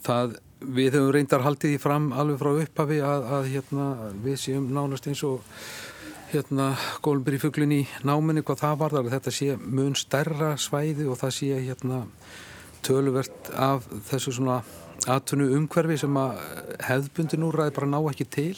það 0.02 0.36
við 0.62 0.96
höfum 0.96 1.14
reyndar 1.14 1.44
haldið 1.44 1.76
í 1.76 1.80
fram 1.82 2.12
alveg 2.14 2.38
frá 2.40 2.52
upphafi 2.64 3.00
að, 3.04 3.24
að 3.36 3.48
hérna, 3.52 3.86
við 4.24 4.38
séum 4.40 4.68
nánast 4.74 5.08
eins 5.10 5.24
og 5.26 5.42
hérna 6.32 6.72
Gólmbur 7.04 7.36
í 7.36 7.82
náminni 8.08 8.42
hvað 8.42 8.62
það 8.62 8.78
var 8.80 8.94
þar 8.96 9.10
þetta 9.16 9.32
sé 9.36 9.56
mun 9.58 9.96
stærra 9.98 10.54
svæði 10.56 11.08
og 11.10 11.18
það 11.20 11.34
sé 11.36 11.58
hérna 11.66 12.04
töluvert 12.82 13.50
af 13.52 13.84
þessu 14.08 14.38
svona 14.38 14.62
atvinnu 15.10 15.50
umhverfi 15.58 15.98
sem 16.00 16.16
að 16.16 16.38
hefðbundin 16.86 17.44
úrræði 17.48 17.74
bara 17.76 17.90
ná 17.90 17.98
ekki 18.00 18.26
til 18.30 18.56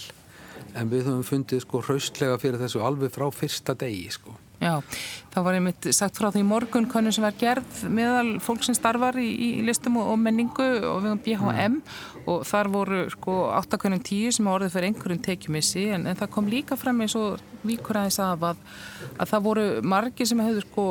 en 0.75 0.91
við 0.91 1.09
höfum 1.09 1.27
fundið 1.27 1.65
sko 1.65 1.83
hraustlega 1.87 2.41
fyrir 2.43 2.63
þessu 2.63 2.83
alveg 2.85 3.13
frá 3.15 3.29
fyrsta 3.35 3.77
degi 3.79 4.09
sko. 4.15 4.39
Já, 4.63 4.79
þá 5.35 5.39
var 5.45 5.57
ég 5.59 5.65
mitt 5.65 5.87
sagt 5.93 6.17
frá 6.17 6.31
því 6.33 6.45
morgun 6.47 6.87
konum 6.89 7.13
sem 7.13 7.25
var 7.25 7.35
gerð 7.37 7.83
meðal 7.93 8.39
fólk 8.41 8.63
sem 8.65 8.77
starfar 8.77 9.19
í, 9.21 9.27
í 9.29 9.49
listum 9.67 9.99
og, 10.01 10.13
og 10.15 10.21
menningu 10.23 10.65
og 10.89 11.03
við 11.03 11.11
höfum 11.11 11.23
BHM 11.27 11.75
mm. 11.75 11.83
og 12.31 12.47
þar 12.49 12.71
voru 12.73 13.01
sko 13.13 13.35
8.10 13.59 14.39
sem 14.39 14.49
orðið 14.49 14.77
fyrir 14.77 14.89
einhverjum 14.89 15.23
tekjumissi 15.27 15.85
en, 15.97 16.07
en 16.09 16.21
það 16.21 16.33
kom 16.37 16.49
líka 16.49 16.79
fram 16.81 17.03
eins 17.05 17.17
og 17.19 17.43
vikur 17.67 17.99
aðeins 18.01 18.21
af 18.25 18.47
að, 18.53 18.63
að 19.19 19.33
það 19.35 19.47
voru 19.49 19.67
margi 19.95 20.29
sem 20.31 20.45
hefur 20.47 20.69
sko 20.71 20.87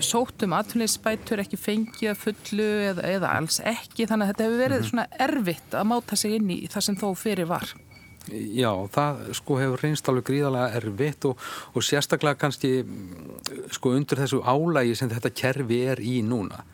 sótt 0.00 0.46
um 0.46 0.54
atvinninsbætur 0.56 1.42
ekki 1.42 1.58
fengið 1.60 2.12
að 2.14 2.22
fullu 2.22 2.68
eða, 2.92 3.08
eða 3.18 3.34
alls 3.40 3.58
ekki 3.60 4.06
þannig 4.08 4.30
að 4.30 4.32
þetta 4.32 4.46
hefur 4.46 4.62
verið 4.62 4.78
mm 4.78 4.84
-hmm. 4.84 4.92
svona 4.94 5.26
erfitt 5.26 5.76
að 5.76 5.90
máta 5.92 6.16
sig 6.16 6.38
inn 6.38 6.50
í 6.54 6.62
það 6.70 6.88
sem 6.88 6.96
þó 7.02 7.08
fyrir 7.18 7.50
var. 7.50 7.74
Já, 8.26 8.72
það 8.90 9.20
sko 9.38 9.58
hefur 9.60 9.82
reynst 9.84 10.08
alveg 10.10 10.24
gríðarlega 10.30 10.80
erfitt 10.80 11.26
og, 11.28 11.42
og 11.74 11.84
sérstaklega 11.86 12.40
kannski 12.40 12.80
sko 13.74 13.92
undir 13.94 14.18
þessu 14.18 14.40
álægi 14.42 14.96
sem 14.98 15.12
þetta 15.12 15.30
kerfi 15.30 15.84
er 15.92 16.02
í 16.02 16.18
núna. 16.26 16.64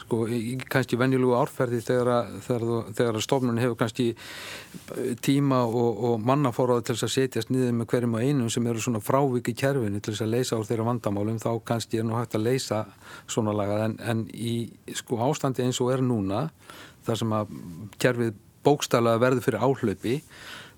Sko 0.00 0.22
kannski 0.70 0.96
venjulegu 1.00 1.34
árferði 1.36 1.82
þegar, 1.84 2.30
þegar, 2.46 2.88
þegar 2.96 3.18
stofnun 3.24 3.60
hefur 3.60 3.76
kannski 3.80 4.06
tíma 5.24 5.62
og, 5.66 6.00
og 6.08 6.24
mannafóraði 6.24 6.86
til 6.86 6.96
þess 6.96 7.08
að 7.08 7.14
setjast 7.16 7.52
niður 7.52 7.76
með 7.76 7.90
hverjum 7.92 8.16
og 8.16 8.24
einum 8.24 8.50
sem 8.52 8.68
eru 8.70 8.84
svona 8.86 9.02
fráviki 9.04 9.56
kerfinu 9.56 10.00
til 10.00 10.14
þess 10.14 10.24
að 10.24 10.34
leysa 10.36 10.60
úr 10.60 10.68
þeirra 10.68 10.88
vandamálum 10.92 11.40
þá 11.42 11.50
kannski 11.72 12.00
er 12.00 12.08
nú 12.08 12.16
hægt 12.16 12.38
að 12.38 12.46
leysa 12.46 12.84
svona 13.26 13.56
lagað. 13.56 13.86
En, 13.88 13.98
en 14.00 14.26
í 14.32 14.56
sko 14.96 15.20
ástandi 15.28 15.66
eins 15.66 15.82
og 15.84 15.92
er 15.96 16.04
núna 16.04 16.46
þar 17.04 17.20
sem 17.20 17.36
að 17.36 17.56
kerfið 18.00 18.36
bókstæðlega 18.66 19.22
verður 19.22 19.44
fyrir 19.46 19.64
áhlaupi 19.66 20.20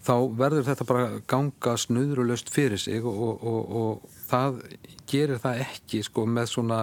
þá 0.07 0.14
verður 0.38 0.69
þetta 0.69 0.87
bara 0.88 1.09
ganga 1.31 1.75
snuðrulöst 1.81 2.52
fyrir 2.52 2.81
sig 2.81 3.05
og, 3.05 3.19
og, 3.19 3.43
og, 3.43 3.75
og 3.81 4.23
það 4.28 4.62
gerir 5.09 5.43
það 5.43 5.64
ekki 5.67 6.02
sko, 6.07 6.25
með 6.28 6.50
svona 6.52 6.81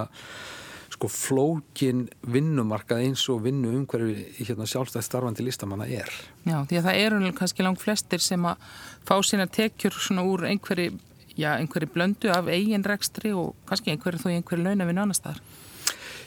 sko, 0.96 1.10
flókin 1.12 2.06
vinnumarkað 2.32 3.04
eins 3.04 3.26
og 3.32 3.42
vinnu 3.46 3.72
umhverfi 3.80 4.46
hérna, 4.46 4.68
sjálfstæð 4.68 5.04
starfandi 5.04 5.44
listamanna 5.46 5.88
er. 5.88 6.12
Já, 6.46 6.62
því 6.68 6.80
að 6.80 6.88
það 6.88 7.02
eru 7.02 7.34
kannski 7.36 7.66
langt 7.66 7.82
flestir 7.82 8.24
sem 8.24 8.48
að 8.48 8.64
fá 9.06 9.16
sína 9.26 9.48
tekjur 9.50 9.96
svona 10.00 10.24
úr 10.26 10.46
einhverju, 10.50 10.96
já, 11.36 11.52
einhverju 11.56 11.92
blöndu 11.92 12.32
af 12.32 12.48
eigin 12.52 12.86
rekstri 12.86 13.34
og 13.36 13.54
kannski 13.68 13.92
einhverju 13.92 14.24
þó 14.24 14.30
einhverju 14.32 14.64
launafinn 14.64 15.04
annar 15.04 15.18
staðar. 15.18 15.42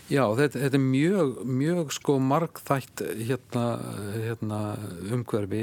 Já, 0.09 0.23
þetta, 0.33 0.57
þetta 0.63 0.77
er 0.79 0.81
mjög, 0.81 1.35
mjög 1.45 1.91
sko 1.93 2.15
margþætt 2.25 3.03
hérna, 3.27 3.65
hérna 4.15 4.61
umhverfi. 5.13 5.61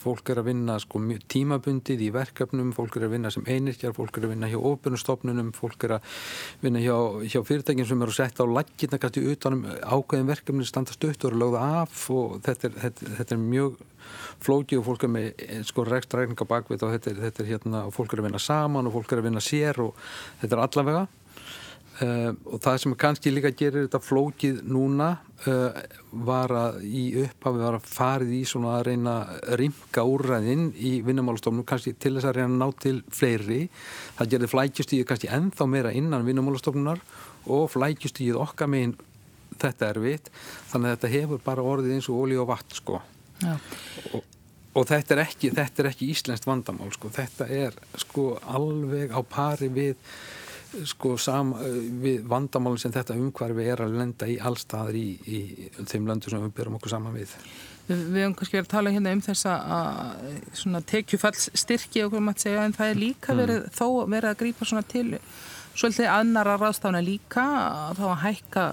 Fólk 0.00 0.32
er 0.32 0.40
að 0.40 0.48
vinna 0.48 0.78
sko 0.80 1.02
tímabundið 1.34 2.06
í 2.06 2.08
verkefnum, 2.14 2.70
fólk 2.72 2.96
er 2.96 3.04
að 3.04 3.12
vinna 3.18 3.32
sem 3.34 3.44
einirkjar, 3.44 3.92
fólk 3.92 4.16
er 4.16 4.24
að 4.24 4.32
vinna 4.32 4.48
hjá 4.48 4.56
óbyrnustofnunum, 4.56 5.52
fólk 5.58 5.84
er 5.84 5.98
að 5.98 6.24
vinna 6.64 6.80
hjá, 6.80 6.96
hjá 7.34 7.44
fyrirtækjum 7.44 7.92
sem 7.92 8.08
eru 8.08 8.16
setja 8.16 8.48
á 8.48 8.54
laggirna 8.56 9.02
kannski 9.02 9.28
utanum 9.28 9.68
ákveðin 9.84 10.32
verkefni 10.32 10.72
standa 10.72 10.96
stutt 10.96 11.26
og 11.26 11.34
eru 11.34 11.44
lögða 11.44 11.68
af 11.84 12.08
og 12.16 12.38
þetta 12.48 12.70
er, 12.70 12.78
þetta, 12.86 13.14
þetta 13.20 13.36
er 13.36 13.44
mjög 13.44 13.80
flóki 14.42 14.80
og 14.80 14.88
fólk 14.88 15.04
er 15.04 15.16
með 15.20 15.48
sko 15.68 15.84
rekstrækninga 15.84 16.48
bakvið 16.48 16.88
og 16.88 16.96
þetta 16.96 17.12
er, 17.12 17.24
þetta 17.28 17.44
er 17.44 17.56
hérna, 17.58 17.88
fólk 17.92 18.16
er 18.16 18.24
að 18.24 18.32
vinna 18.32 18.40
saman 18.40 18.88
og 18.88 18.96
fólk 18.96 19.12
er 19.12 19.20
að 19.20 19.28
vinna 19.28 19.44
sér 19.44 19.84
og 19.84 20.00
þetta 20.40 20.56
er 20.56 20.64
allavega 20.64 21.10
Uh, 22.00 22.32
og 22.48 22.56
það 22.64 22.78
sem 22.80 22.92
kannski 22.96 23.30
líka 23.34 23.50
gerir 23.52 23.84
þetta 23.84 23.98
flókið 24.00 24.62
núna 24.64 25.10
uh, 25.44 25.76
var 26.24 26.54
að 26.56 26.78
í 26.88 27.02
upphafi 27.20 27.60
var 27.60 27.76
að 27.76 27.90
farið 27.92 28.32
í 28.38 28.40
svona 28.48 28.78
að 28.78 28.86
reyna 28.88 29.16
rimka 29.60 30.06
úrræðin 30.08 30.70
í 30.72 30.94
vinnumálastofnum 31.04 31.66
kannski 31.68 31.92
til 31.92 32.14
þess 32.16 32.30
að 32.30 32.38
reyna 32.38 32.48
að 32.48 32.58
ná 32.62 32.80
til 32.86 32.94
fleiri. 33.12 33.60
Það 34.16 34.32
gerir 34.34 34.52
flækjustíði 34.54 35.08
kannski 35.10 35.32
ennþá 35.36 35.68
meira 35.68 35.92
innan 35.92 36.24
vinnumálastofnunar 36.24 37.04
og 37.52 37.68
flækjustíðið 37.74 38.40
okkar 38.40 38.72
megin 38.72 38.96
þetta 39.60 39.92
er 39.92 40.02
vitt 40.02 40.30
þannig 40.72 40.88
að 40.88 40.94
þetta 40.96 41.14
hefur 41.16 41.42
bara 41.44 41.70
orðið 41.74 41.96
eins 41.98 42.08
og 42.08 42.22
ólí 42.24 42.38
og 42.40 42.48
vatn 42.50 42.78
sko. 42.78 43.00
Og, 44.16 44.22
og 44.78 44.86
þetta 44.88 45.16
er 45.16 45.26
ekki, 45.26 45.50
þetta 45.54 45.82
er 45.82 45.90
ekki 45.92 46.12
íslenskt 46.14 46.48
vandamál 46.48 46.92
sko. 46.94 47.10
Þetta 47.12 47.48
er 47.52 47.76
sko 48.00 48.30
alveg 48.48 49.12
á 49.12 49.20
pari 49.20 49.68
við 49.72 49.98
sko 50.88 51.16
sam, 51.20 51.52
við 52.02 52.22
vandamálinn 52.28 52.80
sem 52.80 52.94
þetta 52.94 53.16
umhverfi 53.18 53.66
er 53.72 53.82
að 53.84 53.98
lenda 53.98 54.28
í 54.30 54.38
allstaðar 54.40 54.96
í, 54.98 55.06
í 55.26 55.40
þeim 55.88 56.08
löndu 56.08 56.32
sem 56.32 56.42
við 56.42 56.54
byrjum 56.56 56.78
okkur 56.78 56.94
saman 56.94 57.16
við. 57.16 57.34
Við 57.88 58.20
höfum 58.22 58.36
kannski 58.38 58.56
verið 58.56 58.68
að 58.68 58.74
tala 58.76 58.92
hérna 58.94 59.12
um 59.16 59.24
þessa 59.24 59.56
að 59.68 60.84
tekjufallsstyrki 60.92 62.04
hvað 62.06 62.24
maður 62.28 62.44
segja 62.46 62.66
en 62.68 62.76
það 62.76 62.92
er 62.92 63.00
líka 63.00 63.32
mm. 63.32 63.42
verið 63.42 63.58
mm. 63.58 63.74
þó 63.78 63.86
verið 64.06 64.30
að 64.30 64.38
grípa 64.44 64.68
svona 64.68 64.84
til 64.92 65.06
svolítið 65.72 66.08
annara 66.12 66.56
ráðstána 66.60 67.02
líka 67.04 67.42
að 67.42 68.00
þá 68.00 68.06
að 68.08 68.22
hækka 68.22 68.64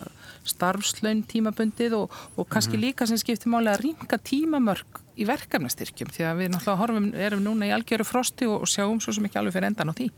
starfslaun 0.50 1.24
tímabundið 1.30 1.96
og, 1.98 2.16
og 2.38 2.50
kannski 2.52 2.78
mm. 2.78 2.84
líka 2.86 3.08
sem 3.10 3.20
skiptir 3.20 3.52
máli 3.52 3.72
að 3.72 3.84
ringa 3.88 4.20
tímamörk 4.30 5.02
í 5.20 5.28
verkefnastyrkjum 5.28 6.12
því 6.16 6.26
að 6.30 6.42
við 6.42 6.52
náttúrulega 6.54 6.82
horfum, 6.84 7.10
erum 7.28 7.44
núna 7.44 7.70
í 7.70 7.74
algjöru 7.76 8.08
frosti 8.08 8.48
og, 8.48 8.64
og 8.64 8.72
sjáum 8.72 9.02
svo 9.04 9.16
sem 9.16 9.28
ekki 9.28 9.42
alveg 9.42 9.58
fyrir 9.58 9.72
endan 9.72 9.92
á 9.92 9.94
því. 9.98 10.10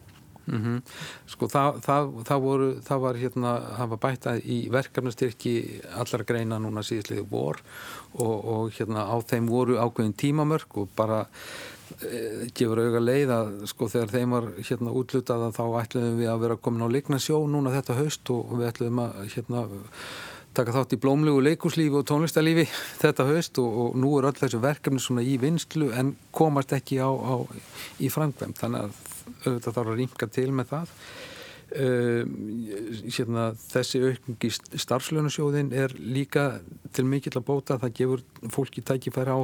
Mm 0.46 0.62
-hmm. 0.62 0.82
Sko 1.28 1.46
það, 1.48 1.82
það, 1.86 2.24
það, 2.26 2.40
voru, 2.42 2.70
það 2.82 3.00
var 3.00 3.16
hérna, 3.16 3.52
það 3.78 3.90
var 3.90 4.00
bætað 4.06 4.42
í 4.46 4.58
verkefnastyrki 4.72 5.54
allar 5.94 6.24
greina 6.24 6.60
núna 6.60 6.82
síðsliði 6.82 7.26
vor 7.30 7.62
og, 8.14 8.46
og 8.46 8.72
hérna 8.72 9.06
á 9.06 9.16
þeim 9.22 9.48
voru 9.48 9.78
ákveðin 9.78 10.18
tímamörk 10.18 10.78
og 10.78 10.90
bara 10.96 11.28
e, 12.02 12.50
gefur 12.54 12.80
auga 12.80 13.00
leið 13.00 13.30
að 13.30 13.66
sko 13.66 13.88
þegar 13.88 14.10
þeim 14.10 14.30
var 14.32 14.50
hérna 14.58 14.92
útlutað 14.92 15.54
þá 15.54 15.64
ætluðum 15.84 16.18
við 16.18 16.30
að 16.34 16.42
vera 16.42 16.58
komin 16.58 16.86
á 16.90 16.94
leiknasjó 16.96 17.48
núna 17.48 17.76
þetta 17.78 18.00
haust 18.02 18.30
og 18.30 18.58
við 18.58 18.68
ætluðum 18.68 19.00
að 19.00 19.14
hérna 19.36 19.68
taka 20.54 20.74
þátt 20.76 20.98
í 20.98 21.00
blómlegu 21.00 21.40
leikuslífi 21.46 21.96
og 21.96 22.08
tónlistalífi 22.10 22.66
þetta 23.00 23.28
haust 23.30 23.60
og, 23.62 23.78
og 23.84 23.96
nú 23.96 24.18
er 24.20 24.28
öll 24.32 24.40
þessu 24.42 24.60
verkefni 24.60 25.00
svona 25.00 25.24
í 25.24 25.38
vinslu 25.40 25.92
en 25.96 26.16
komast 26.36 26.74
ekki 26.76 27.00
á, 27.00 27.08
á 27.08 27.36
í 28.04 28.10
framkvæm 28.12 28.58
þannig 28.60 28.90
að 28.90 29.21
auðvitað 29.46 29.78
þarf 29.78 29.92
að 29.94 30.02
rýmka 30.02 30.30
til 30.32 30.48
með 30.56 30.72
það 30.72 30.94
uh, 31.82 32.24
hérna, 33.18 33.48
þessi 33.72 34.04
aukningi 34.06 34.54
starfslönusjóðin 34.86 35.74
er 35.74 35.96
líka 35.98 36.46
til 36.96 37.08
mikill 37.10 37.38
að 37.38 37.48
bóta 37.48 37.80
það 37.82 37.98
gefur 38.02 38.26
fólki 38.54 38.86
tækifæri 38.86 39.36
á 39.36 39.40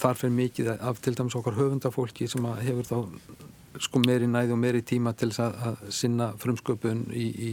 þar 0.00 0.20
fyrir 0.20 0.36
mikið 0.38 0.70
af 0.76 1.00
til 1.04 1.14
dæmis 1.16 1.36
okkar 1.36 1.58
höfundafólki 1.58 2.28
sem 2.30 2.46
hefur 2.64 2.88
þá 2.88 2.96
sko 3.82 4.00
meiri 4.04 4.26
næð 4.30 4.54
og 4.54 4.60
meiri 4.62 4.82
tíma 4.86 5.12
til 5.18 5.30
að, 5.42 5.56
að 5.66 5.80
sinna 5.94 6.30
frumsköpun 6.40 7.08
í, 7.10 7.24
í 7.26 7.50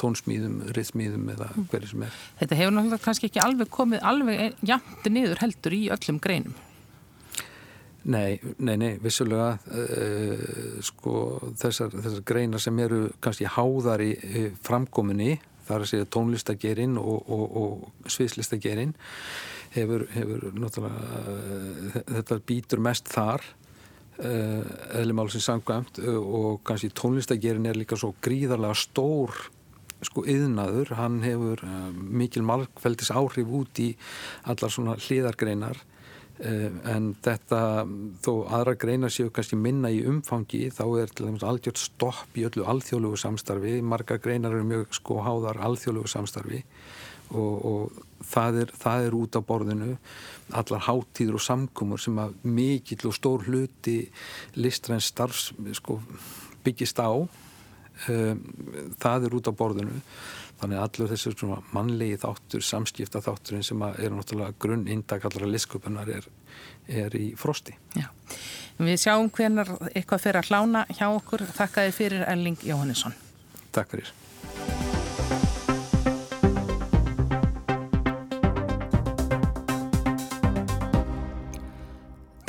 tónsmýðum, 0.00 0.56
rithmýðum 0.76 1.28
eða 1.34 1.50
hverju 1.70 1.92
sem 1.92 2.04
er. 2.06 2.18
Þetta 2.40 2.58
hefur 2.58 2.74
náttúrulega 2.76 3.04
kannski 3.04 3.30
ekki 3.30 3.42
alveg 3.44 3.70
komið 3.74 4.04
alveg 4.10 4.66
jæmti 4.66 5.12
niður 5.12 5.42
heldur 5.44 5.76
í 5.76 5.82
öllum 5.94 6.20
greinum. 6.22 6.56
Nei, 8.08 8.40
nei, 8.56 8.76
nei, 8.80 8.94
vissulega 9.02 9.58
uh, 9.60 10.80
sko 10.84 11.14
þessar, 11.60 11.92
þessar 11.92 12.22
greinar 12.24 12.62
sem 12.62 12.78
eru 12.80 13.02
kannski 13.20 13.44
háðar 13.44 14.00
í 14.00 14.14
framkominni, 14.64 15.34
þar 15.68 15.84
að 15.84 15.90
segja 15.90 16.08
tónlistagerinn 16.16 16.96
og, 16.98 17.28
og, 17.28 17.44
og 17.60 18.10
sviðslistagerinn 18.10 18.94
hefur, 19.76 20.06
hefur 20.14 20.48
náttúrulega 20.56 21.34
uh, 21.34 22.00
þetta 22.16 22.40
býtur 22.48 22.82
mest 22.88 23.12
þar 23.12 23.44
uh, 23.44 24.64
eðlumálsins 24.96 25.50
sangvæmt 25.50 26.00
og 26.00 26.64
kannski 26.64 26.88
tónlistagerinn 26.96 27.68
er 27.68 27.78
líka 27.82 28.00
svo 28.00 28.14
gríðarlega 28.24 28.80
stór 28.80 29.36
sko 30.08 30.24
yðnaður, 30.24 30.94
hann 30.96 31.20
hefur 31.20 31.60
mikil 31.92 32.40
malkveldis 32.48 33.12
áhrif 33.12 33.50
út 33.52 33.84
í 33.84 33.90
allar 34.48 34.72
svona 34.72 34.96
hliðargreinar. 34.96 35.76
Eh, 35.76 35.99
en 36.40 37.10
þetta 37.20 37.60
þó 38.24 38.32
aðra 38.48 38.74
greinar 38.80 39.12
séu 39.12 39.30
kannski 39.34 39.58
minna 39.60 39.90
í 39.92 40.00
umfangi 40.08 40.70
þá 40.72 40.84
er 41.02 41.12
til 41.12 41.26
dæmis 41.28 41.44
algjört 41.44 41.80
stopp 41.80 42.38
í 42.38 42.46
öllu 42.48 42.64
alþjóðlugu 42.70 43.20
samstarfi. 43.20 43.80
Margar 43.84 44.22
greinar 44.22 44.56
eru 44.56 44.64
mjög 44.68 44.96
sko 44.96 45.20
háðar 45.26 45.60
alþjóðlugu 45.68 46.08
samstarfi 46.08 46.62
og, 47.30 47.66
og 47.70 48.24
það, 48.24 48.62
er, 48.64 48.74
það 48.80 49.06
er 49.06 49.18
út 49.20 49.36
á 49.36 49.40
borðinu. 49.52 49.90
Allar 50.56 50.86
háttíður 50.88 51.38
og 51.38 51.44
samkumur 51.44 52.02
sem 52.02 52.18
að 52.22 52.34
mikill 52.42 53.10
og 53.10 53.16
stór 53.18 53.46
hluti 53.46 53.98
listræns 54.56 55.12
starfs 55.12 55.50
sko, 55.76 56.00
byggist 56.64 57.04
á 57.04 57.12
um, 57.12 58.44
það 59.00 59.28
er 59.28 59.36
út 59.38 59.50
á 59.50 59.52
borðinu 59.52 60.00
Þannig 60.60 60.76
að 60.76 60.86
allur 60.86 61.12
þessu 61.14 61.50
mannlegi 61.72 62.20
þáttur, 62.20 62.64
samskipta 62.64 63.22
þátturinn 63.24 63.64
sem 63.64 63.84
er 63.88 64.12
náttúrulega 64.12 64.58
grunn 64.60 64.88
indak 64.92 65.24
allra 65.24 65.48
liskupunar 65.48 66.10
er, 66.12 66.26
er 66.88 67.16
í 67.16 67.30
frosti. 67.40 67.76
Já. 67.96 68.10
Við 68.80 69.00
sjáum 69.00 69.30
hvernar 69.32 69.72
eitthvað 69.94 70.26
fyrir 70.26 70.40
að 70.42 70.52
hlána 70.52 70.84
hjá 70.92 71.06
okkur. 71.08 71.44
Þakka 71.56 71.86
þið 71.88 71.96
fyrir 71.96 72.26
Erling 72.28 72.64
Jóhannesson. 72.64 73.16
Takk 73.72 73.96
fyrir. 73.96 74.12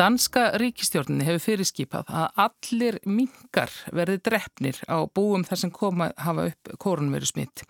Danska 0.02 0.48
ríkistjórnini 0.58 1.28
hefur 1.28 1.44
fyrirskipað 1.44 2.08
að 2.10 2.40
allir 2.42 2.96
mingar 3.06 3.70
verði 3.94 4.18
drefnir 4.26 4.80
á 4.90 5.06
búum 5.06 5.44
þar 5.46 5.60
sem 5.62 5.72
koma 5.76 6.08
hafa 6.18 6.48
upp 6.50 6.72
korunveru 6.82 7.28
smitt. 7.30 7.62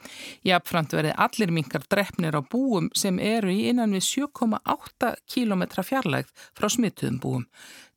Jáfnframt 0.47 0.95
verði 0.95 1.11
allir 1.25 1.51
mingar 1.51 1.83
drefnir 1.91 2.37
á 2.39 2.41
búum 2.53 2.87
sem 2.95 3.19
eru 3.19 3.51
í 3.51 3.65
innan 3.73 3.91
við 3.97 4.05
7,8 4.07 5.11
km 5.33 5.65
fjarlægð 5.89 6.31
frá 6.55 6.69
smittuðum 6.71 7.17
búum. 7.25 7.43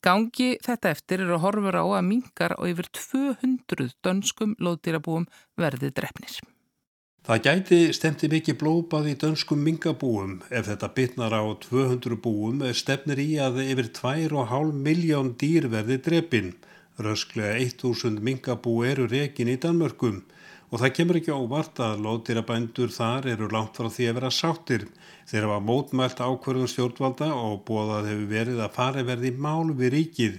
Gangi 0.03 0.49
þetta 0.67 0.91
eftir 0.97 1.23
eru 1.23 1.39
horfur 1.45 1.79
á 1.79 1.85
að 1.87 2.09
mingar 2.09 2.57
á 2.59 2.63
yfir 2.67 2.91
200 2.91 3.95
dönskum 4.03 4.59
lóðdýrabúum 4.59 5.31
verði 5.55 5.95
drefnir. 5.95 6.43
Það 7.25 7.39
gæti 7.45 7.77
stemti 7.97 8.29
mikið 8.29 8.57
blópað 8.61 9.07
í 9.09 9.13
dönskum 9.17 9.63
mingabúum 9.65 10.33
ef 10.53 10.67
þetta 10.69 10.91
bitnar 10.99 11.33
á 11.33 11.41
200 11.63 12.19
búum 12.21 12.59
stefnir 12.77 13.23
í 13.23 13.39
að 13.41 13.63
yfir 13.63 13.89
2,5 13.97 14.75
miljón 14.77 15.31
dýr 15.41 15.71
verði 15.73 15.97
drepin. 16.05 16.51
Rösklega 17.01 17.55
1000 17.63 18.21
mingabú 18.21 18.75
eru 18.85 19.09
rekin 19.09 19.49
í 19.49 19.57
Danmörkum 19.57 20.21
og 20.69 20.83
það 20.83 20.95
kemur 20.99 21.21
ekki 21.23 21.33
óvart 21.33 21.81
að 21.81 22.05
lótirabændur 22.05 22.93
þar 22.93 23.31
eru 23.33 23.49
langt 23.57 23.81
frá 23.81 23.89
því 23.89 24.11
að 24.11 24.21
vera 24.21 24.33
sáttir. 24.43 24.85
Þeir 25.25 25.49
hafa 25.49 25.65
mótmælt 25.71 26.21
ákverðum 26.21 26.69
stjórnvalda 26.75 27.31
og 27.33 27.63
bóðað 27.65 28.11
hefur 28.11 28.33
verið 28.37 28.61
að 28.67 28.77
fari 28.77 29.09
verði 29.09 29.33
mál 29.33 29.73
við 29.73 29.97
ríkið. 29.97 30.37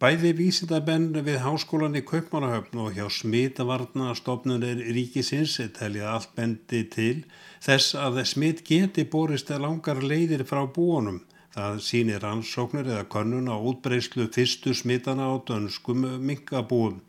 Bæði 0.00 0.30
vísindabenn 0.32 1.10
við 1.26 1.42
háskólan 1.44 1.98
í 1.98 2.00
Kaupmannahöfn 2.08 2.78
og 2.80 2.94
hjá 2.96 3.10
smitavarna 3.12 4.14
stofnunir 4.16 4.78
ríkisins 4.96 5.58
telja 5.76 6.14
allt 6.14 6.30
bendi 6.38 6.80
til 6.94 7.18
þess 7.66 7.98
að 8.00 8.22
smit 8.30 8.62
geti 8.64 9.04
borist 9.04 9.52
langar 9.52 10.00
leiðir 10.00 10.46
frá 10.48 10.62
búanum. 10.64 11.20
Það 11.52 11.82
sýnir 11.84 12.24
ansóknir 12.24 12.88
eða 12.88 13.04
könnun 13.12 13.52
á 13.52 13.60
útbreyslu 13.60 14.30
fyrstu 14.32 14.72
smitana 14.72 15.28
á 15.28 15.36
dönskum 15.44 16.08
minkabúum. 16.24 17.02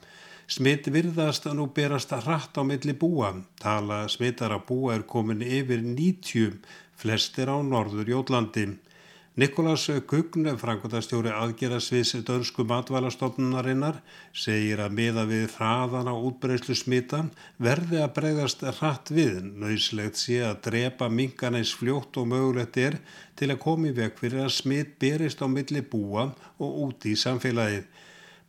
Smitt 0.52 0.92
virðast 0.92 1.48
að 1.48 1.62
nú 1.62 1.72
berast 1.72 2.12
að 2.12 2.28
hratt 2.28 2.60
á 2.60 2.64
milli 2.68 2.92
búa. 2.92 3.32
Tala 3.64 4.04
smitara 4.12 4.60
búa 4.60 4.98
er 5.00 5.08
komin 5.08 5.40
yfir 5.40 5.80
90, 5.80 6.60
flestir 7.00 7.48
á 7.48 7.56
norður 7.64 8.18
Jólandi. 8.18 8.68
Nikolas 9.40 9.86
Kugn, 10.12 10.50
frangotastjóri 10.60 11.32
aðgerasviðs 11.32 12.18
dönsku 12.28 12.66
matvælastofnunarinnar, 12.68 14.02
segir 14.36 14.82
að 14.84 14.98
miða 14.98 15.24
við 15.30 15.54
hraðan 15.54 16.10
á 16.12 16.16
útbreyslu 16.20 16.76
smita 16.76 17.22
verði 17.56 18.02
að 18.04 18.12
bregðast 18.18 18.66
hratt 18.82 19.08
við. 19.16 19.40
Nauðslegt 19.56 20.20
sé 20.20 20.42
að 20.44 20.60
drepa 20.68 21.08
minganeins 21.08 21.72
fljótt 21.72 22.20
og 22.20 22.28
mögulegt 22.28 22.76
er 22.84 23.00
til 23.40 23.54
að 23.54 23.62
komi 23.64 23.94
vekk 23.96 24.20
fyrir 24.20 24.44
að 24.50 24.52
smit 24.58 25.00
berist 25.00 25.40
á 25.40 25.48
milli 25.48 25.80
búa 25.80 26.28
og 26.60 26.84
úti 26.90 27.16
í 27.16 27.22
samfélagið. 27.24 27.88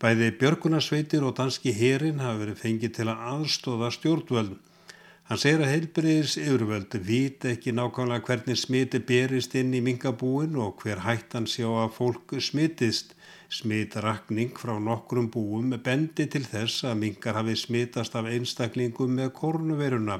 Bæði 0.03 0.33
Björgunarsveitir 0.43 1.23
og 1.23 1.39
danski 1.39 1.71
herin 1.79 2.19
hafi 2.27 2.43
verið 2.43 2.63
fengið 2.65 2.99
til 2.99 3.07
að 3.07 3.23
aðstóða 3.37 3.95
stjórnvöld. 3.95 4.59
Hann 5.33 5.41
segir 5.41 5.63
að 5.65 5.71
heilbriðis 5.73 6.33
yfirvöldu 6.37 6.99
vít 7.01 7.47
ekki 7.49 7.73
nákvæmlega 7.73 8.27
hvernig 8.27 8.59
smiti 8.61 8.99
berist 9.09 9.55
inn 9.57 9.71
í 9.73 9.79
mingabúin 9.81 10.59
og 10.61 10.83
hver 10.83 11.01
hættan 11.07 11.47
sjá 11.49 11.71
að 11.71 11.95
fólk 11.95 12.35
smitist. 12.45 13.15
Smitrakning 13.49 14.53
frá 14.61 14.75
nokkrum 14.77 15.31
búum 15.33 15.73
bendi 15.87 16.27
til 16.35 16.43
þess 16.45 16.85
að 16.91 17.01
mingar 17.07 17.39
hafi 17.41 17.57
smitast 17.63 18.19
af 18.21 18.29
einstaklingum 18.29 19.17
með 19.23 19.33
korunveruna. 19.39 20.19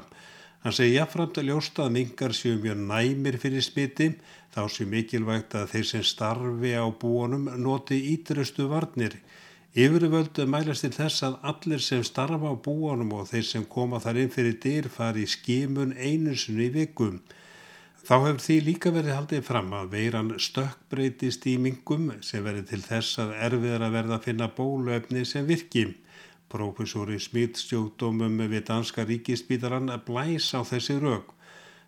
Hann 0.65 0.77
segir 0.79 1.03
jáfnframt 1.03 1.37
að 1.43 1.51
ljósta 1.51 1.85
að 1.85 1.95
mingar 1.99 2.33
séu 2.33 2.57
mjög 2.65 2.81
næmir 2.89 3.37
fyrir 3.45 3.67
smiti 3.69 4.09
þá 4.57 4.61
séu 4.65 4.89
mikilvægt 4.89 5.53
að 5.61 5.75
þeir 5.75 5.89
sem 5.91 6.07
starfi 6.09 6.73
á 6.73 6.89
búanum 6.89 7.51
noti 7.61 8.01
ítrustu 8.15 8.65
varnir. 8.73 9.21
Yfirvöldu 9.73 10.43
mælast 10.45 10.83
til 10.85 10.91
þess 10.93 11.23
að 11.25 11.37
allir 11.49 11.81
sem 11.81 12.03
starfa 12.05 12.51
á 12.53 12.61
búanum 12.65 13.15
og 13.17 13.23
þeir 13.31 13.45
sem 13.47 13.63
koma 13.65 13.97
þar 14.03 14.19
inn 14.21 14.33
fyrir 14.35 14.59
dyr 14.61 14.89
fari 14.97 15.23
í 15.25 15.31
skimun 15.31 15.95
einusunni 15.97 16.67
í 16.67 16.73
vikum. 16.75 17.15
Þá 18.05 18.13
hefur 18.27 18.43
því 18.45 18.57
líka 18.67 18.91
verið 18.93 19.17
haldið 19.17 19.41
fram 19.47 19.73
að 19.73 19.89
veiran 19.95 20.29
stökkbreytist 20.37 21.49
í 21.49 21.55
mingum 21.65 22.11
sem 22.21 22.45
verið 22.45 22.69
til 22.69 22.81
þess 22.85 23.23
að 23.25 23.33
erfiðar 23.47 23.87
að 23.87 23.97
verða 23.97 24.19
að 24.19 24.29
finna 24.29 24.51
bóluefni 24.59 25.25
sem 25.25 25.49
virki. 25.49 25.87
Profesori 26.53 27.17
smittstjókdómum 27.17 28.45
við 28.45 28.67
Danska 28.69 29.07
ríkisbítaran 29.09 29.89
blæs 30.05 30.53
á 30.53 30.61
þessi 30.61 31.01
rauk. 31.01 31.33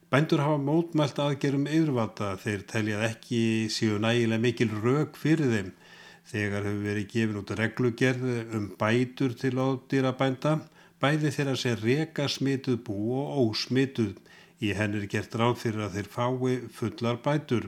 Bændur 0.10 0.41
hafa 0.41 0.58
mótmælt 0.58 1.21
aðgerum 1.21 1.69
yfirvalda 1.69 2.34
þeir 2.41 2.65
teljað 2.65 3.10
ekki 3.12 3.41
síu 3.69 4.02
nægilega 4.02 4.41
mikil 4.41 4.74
rauk 4.74 5.21
fyrir 5.21 5.54
þeim. 5.54 5.76
Þegar 6.26 6.66
hefur 6.66 6.86
verið 6.88 7.10
gefin 7.12 7.40
út 7.42 7.52
reglugerð 7.60 8.56
um 8.58 8.70
bætur 8.80 9.36
til 9.38 9.60
ódýrabænda, 9.62 10.56
bæði 11.02 11.32
þeirra 11.36 11.56
sem 11.62 11.76
reka 11.82 12.26
smituð 12.32 12.80
bú 12.88 12.98
og 13.20 13.42
ósmituð. 13.44 14.16
Í 14.64 14.72
henn 14.74 14.96
er 14.98 15.06
gert 15.12 15.36
ráð 15.38 15.60
fyrir 15.62 15.86
að 15.86 16.00
þeir 16.00 16.10
fái 16.16 16.56
fullar 16.74 17.20
bætur. 17.22 17.68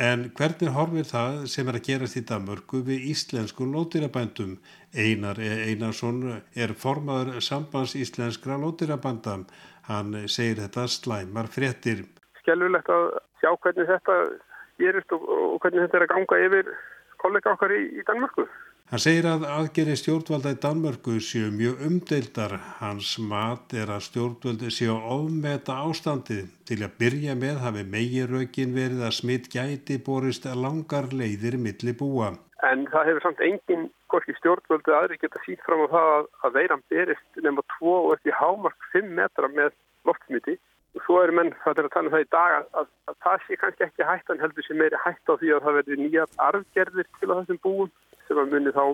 En 0.00 0.30
hvernig 0.32 0.70
horfir 0.72 1.04
það 1.04 1.42
sem 1.52 1.68
er 1.68 1.76
að 1.76 1.86
gerast 1.88 2.16
í 2.16 2.22
Danmörku 2.24 2.78
við 2.86 3.08
íslensku 3.10 3.66
lótýrabændum? 3.68 4.54
Einar 4.96 5.36
Einarsson 5.36 6.22
er 6.56 6.72
formaður 6.72 7.42
sambands 7.44 7.92
íslenskra 7.98 8.56
lótýrabænda. 8.62 9.42
Hann 9.90 10.16
segir 10.24 10.62
þetta 10.62 10.86
slæmar 10.88 11.50
fréttir. 11.52 12.06
Skjálfilegt 12.40 12.88
að 12.88 13.10
sjá 13.42 13.52
hvernig 13.52 13.90
þetta 13.90 14.16
gerist 14.80 15.12
og 15.12 15.60
hvernig 15.60 15.84
þetta 15.84 16.00
er 16.00 16.06
að 16.06 16.12
ganga 16.14 16.40
yfir 16.46 16.72
kollega 17.20 17.54
okkar 17.54 17.76
í, 17.76 17.84
í 18.00 18.04
Danmörku. 18.08 18.48
Hann 18.90 18.98
segir 18.98 19.26
að 19.30 19.44
aðgeri 19.46 19.92
stjórnvalda 19.94 20.50
í 20.50 20.56
Danmörku 20.64 21.12
séu 21.22 21.52
mjög 21.54 21.84
umdeildar. 21.86 22.56
Hans 22.80 23.12
mat 23.22 23.70
er 23.78 23.92
að 23.94 24.02
stjórnvaldi 24.08 24.72
séu 24.74 24.96
ofmeta 24.98 25.76
ástandið. 25.84 26.48
Til 26.66 26.80
að 26.82 26.96
byrja 26.98 27.36
með 27.38 27.60
hafi 27.62 27.84
meginrökin 27.92 28.74
verið 28.74 29.04
að 29.06 29.14
smitt 29.20 29.46
gæti 29.52 30.00
borist 30.02 30.48
langar 30.64 31.06
leiðir 31.14 31.54
milli 31.62 31.94
búa. 31.94 32.32
En 32.66 32.82
það 32.90 33.12
hefur 33.12 33.24
samt 33.28 33.44
engin 33.46 33.86
gorki 34.10 34.34
stjórnvöldu 34.40 34.96
aðri 34.98 35.20
geta 35.22 35.38
sítt 35.44 35.62
fram 35.68 35.86
á 35.86 35.88
það 35.94 36.10
að, 36.18 36.50
veiran 36.58 36.82
berist 36.90 37.40
nema 37.46 37.62
2 37.78 37.94
og 37.94 38.12
eftir 38.16 38.36
hámark 38.40 38.90
5 38.96 39.14
metra 39.20 39.54
með 39.54 39.70
loftsmiti. 40.08 40.58
Svo 41.04 41.20
eru 41.22 41.34
menn, 41.38 41.52
það 41.62 41.78
er 41.78 41.86
að 41.86 41.92
tala 41.94 42.08
um 42.08 42.14
það 42.14 42.24
í 42.24 42.28
dag, 42.34 42.52
að, 42.56 42.64
að, 42.80 42.86
að 43.10 43.16
það 43.24 43.42
sé 43.46 43.58
kannski 43.60 43.84
ekki 43.86 44.06
hættan 44.08 44.40
heldur 44.42 44.66
sem 44.66 44.78
meiri 44.80 44.98
hætt 45.04 45.30
á 45.30 45.34
því 45.38 45.52
að 45.54 45.66
það 45.66 45.76
verður 45.78 46.00
nýjar 46.02 46.32
arfgerðir 46.46 47.08
til 47.18 47.30
þessum 47.30 47.60
búum 47.62 47.92
sem 48.26 48.40
að 48.42 48.54
muni 48.54 48.72
þá 48.74 48.84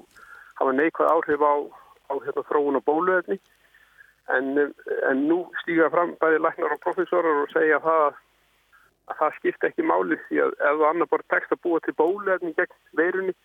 hafa 0.60 0.74
neikvæð 0.76 1.12
áhrif 1.14 1.46
á, 1.46 1.54
á 2.12 2.14
hérna, 2.26 2.44
þróun 2.50 2.80
og 2.80 2.84
bóluefni. 2.84 3.38
En, 4.36 4.52
en 5.08 5.24
nú 5.30 5.40
stýga 5.62 5.88
fram 5.94 6.12
bæði 6.20 6.42
læknar 6.42 6.76
og 6.76 6.82
profesorar 6.84 7.42
og 7.44 7.52
segja 7.54 7.80
það 7.84 8.04
að 9.06 9.18
það 9.20 9.36
skipta 9.38 9.70
ekki 9.70 9.86
máli 9.86 10.18
því 10.26 10.40
að 10.44 10.54
ef 10.68 10.78
þú 10.80 10.86
annar 10.90 11.10
bara 11.12 11.28
tekst 11.32 11.52
að 11.54 11.62
búa 11.64 11.82
til 11.84 11.94
bóluefni 11.96 12.52
gegn 12.58 12.78
veirunni 12.98 13.36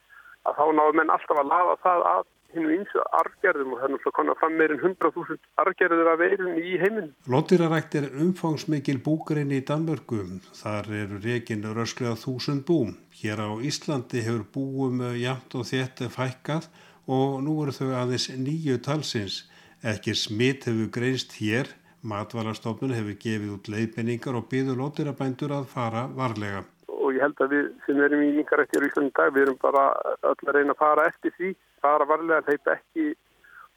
að 0.49 0.57
þá 0.57 0.63
náðu 0.75 0.95
menn 0.97 1.13
alltaf 1.13 1.39
að 1.39 1.51
lafa 1.53 1.75
það 1.85 2.07
að 2.11 2.23
hinn 2.53 2.69
eins 2.75 2.93
og 2.99 3.17
argerðum 3.21 3.75
og 3.75 3.81
þannig 3.83 4.07
að 4.07 4.15
konar 4.17 4.39
fram 4.39 4.55
meirinn 4.59 4.81
100.000 4.81 5.39
argerður 5.63 6.11
af 6.13 6.21
veirunni 6.21 6.63
í 6.71 6.77
heiminn. 6.81 7.11
Lóttýrarækt 7.31 7.97
er 7.99 8.07
umfangsmikil 8.23 8.99
búgrein 9.05 9.53
í 9.55 9.61
Danmörgum. 9.67 10.39
Þar 10.61 10.91
eru 11.01 11.19
reygin 11.23 11.67
rösklega 11.77 12.15
þúsund 12.19 12.65
búm. 12.69 12.95
Hér 13.21 13.43
á 13.43 13.49
Íslandi 13.59 14.23
hefur 14.25 14.47
búum 14.55 15.03
jæmt 15.17 15.57
og 15.57 15.67
þétt 15.71 16.07
fækkað 16.15 16.71
og 17.11 17.41
nú 17.45 17.59
eru 17.63 17.75
þau 17.75 17.91
aðeins 18.03 18.31
nýju 18.35 18.81
talsins. 18.85 19.45
Ekki 19.81 20.13
smitt 20.15 20.67
hefur 20.69 20.91
greinst 20.93 21.39
hér 21.41 21.71
Matvalastofnun 22.01 22.95
hefur 22.97 23.17
gefið 23.21 23.49
út 23.55 23.67
leiðbenningar 23.69 24.37
og 24.39 24.47
byður 24.49 24.79
lótirabændur 24.79 25.51
að 25.53 25.67
fara 25.69 26.07
varlega. 26.17 26.63
Og 26.89 27.13
ég 27.13 27.21
held 27.21 27.43
að 27.45 27.53
við 27.53 27.67
sem 27.85 27.99
erum 28.01 28.23
í 28.25 28.31
mingarættir 28.39 28.85
í 28.85 28.89
Íslandi 28.89 29.13
dag, 29.19 29.33
við 29.35 29.45
erum 29.45 29.59
bara 29.61 29.83
öll 30.31 30.47
að 30.47 30.55
reyna 30.57 30.73
að 30.73 30.81
fara 30.81 31.05
eftir 31.11 31.35
því, 31.37 31.51
fara 31.82 32.08
varlega, 32.08 32.46
hleypa 32.48 32.78
ekki 32.78 33.12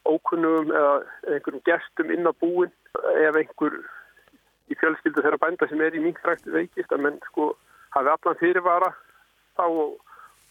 ókunnum 0.04 0.70
eða 0.70 0.94
einhverjum 1.32 1.64
gestum 1.68 2.12
inn 2.12 2.28
á 2.28 2.32
búin 2.36 2.72
ef 3.24 3.38
einhver 3.40 3.78
í 4.70 4.76
fjölskyldu 4.80 5.24
þeirra 5.24 5.40
bænda 5.40 5.68
sem 5.68 5.80
er 5.84 5.96
í 5.96 6.02
mingarættir 6.04 6.54
veikist 6.54 6.92
að 6.92 7.06
menn 7.06 7.20
sko 7.30 7.52
hafi 7.96 8.12
allan 8.12 8.40
fyrirvara 8.40 8.90
þá 9.58 9.66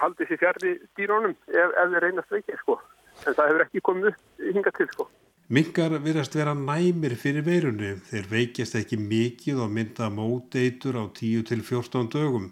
haldi 0.03 0.27
sér 0.27 0.41
fjarrri 0.41 0.73
dýrónum 0.97 1.35
ef, 1.47 1.69
ef 1.69 1.91
þeir 1.93 2.05
reynast 2.07 2.33
veikið 2.33 2.61
sko. 2.61 2.79
En 3.27 3.35
það 3.37 3.49
hefur 3.49 3.65
ekki 3.67 3.83
komið 3.85 4.15
hinga 4.53 4.73
til 4.77 4.89
sko. 4.91 5.07
Minkar 5.53 5.93
virðast 6.01 6.35
vera 6.37 6.53
næmir 6.57 7.13
fyrir 7.19 7.43
veirunni. 7.45 7.93
Þeir 8.09 8.29
veikjast 8.31 8.77
ekki 8.79 8.97
mikið 8.97 9.59
og 9.65 9.73
mynda 9.75 10.07
móteitur 10.09 10.97
á 10.97 11.03
10-14 11.11 12.09
dögum. 12.15 12.47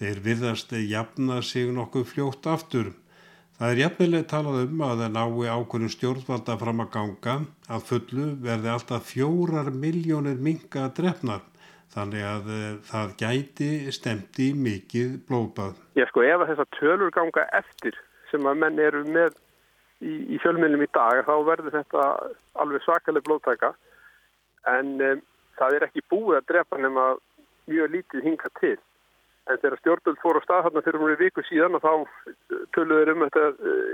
Þeir 0.00 0.22
virðast 0.24 0.72
jafna 0.72 1.42
sig 1.44 1.70
nokkuð 1.76 2.08
fljótt 2.10 2.48
aftur. 2.50 2.94
Það 3.60 3.74
er 3.74 3.78
jafnileg 3.82 4.22
talað 4.24 4.62
um 4.62 4.78
að 4.86 5.00
það 5.02 5.10
nái 5.12 5.48
ákveðin 5.52 5.90
stjórnvalda 5.92 6.54
fram 6.62 6.78
að 6.80 6.86
ganga 6.94 7.32
að 7.68 7.82
fullu 7.90 8.28
verði 8.40 8.70
alltaf 8.72 9.10
fjórar 9.10 9.68
miljónir 9.82 10.38
minka 10.40 10.86
drefnar. 10.96 11.42
Þannig 11.92 12.24
að 12.24 12.48
uh, 12.54 12.62
það 12.88 13.12
gæti 13.20 13.68
stemti 13.92 14.46
mikið 14.56 15.18
blóðbað. 15.28 15.76
Já 15.98 16.06
sko 16.08 16.24
ef 16.24 16.40
að 16.40 16.54
þessar 16.54 16.70
tölur 16.78 17.12
ganga 17.12 17.44
eftir 17.60 18.00
sem 18.30 18.48
að 18.48 18.60
menn 18.62 18.80
eru 18.80 19.04
með 19.12 19.36
í, 20.00 20.14
í 20.32 20.40
fjölmiðlum 20.40 20.86
í 20.86 20.92
dag 20.96 21.20
þá 21.28 21.34
verður 21.50 21.76
þetta 21.76 22.06
alveg 22.64 22.86
svakaleg 22.86 23.28
blóðtæka 23.28 23.74
en 24.72 24.94
um, 25.04 25.24
það 25.60 25.76
er 25.76 25.90
ekki 25.90 26.06
búið 26.08 26.38
að 26.38 26.48
drepa 26.54 26.80
nema 26.80 27.10
mjög 27.68 27.92
lítið 27.98 28.30
hinga 28.30 28.54
til 28.56 28.78
þegar 29.58 29.80
stjórnvöld 29.80 30.20
fór 30.22 30.38
á 30.38 30.42
stað 30.44 30.64
þarna 30.66 30.84
fyrir 30.86 31.02
mjög 31.02 31.22
viku 31.24 31.44
síðan 31.48 31.78
og 31.78 31.84
þá 31.84 31.92
töluður 32.76 33.12
um 33.14 33.26
þetta 33.26 33.44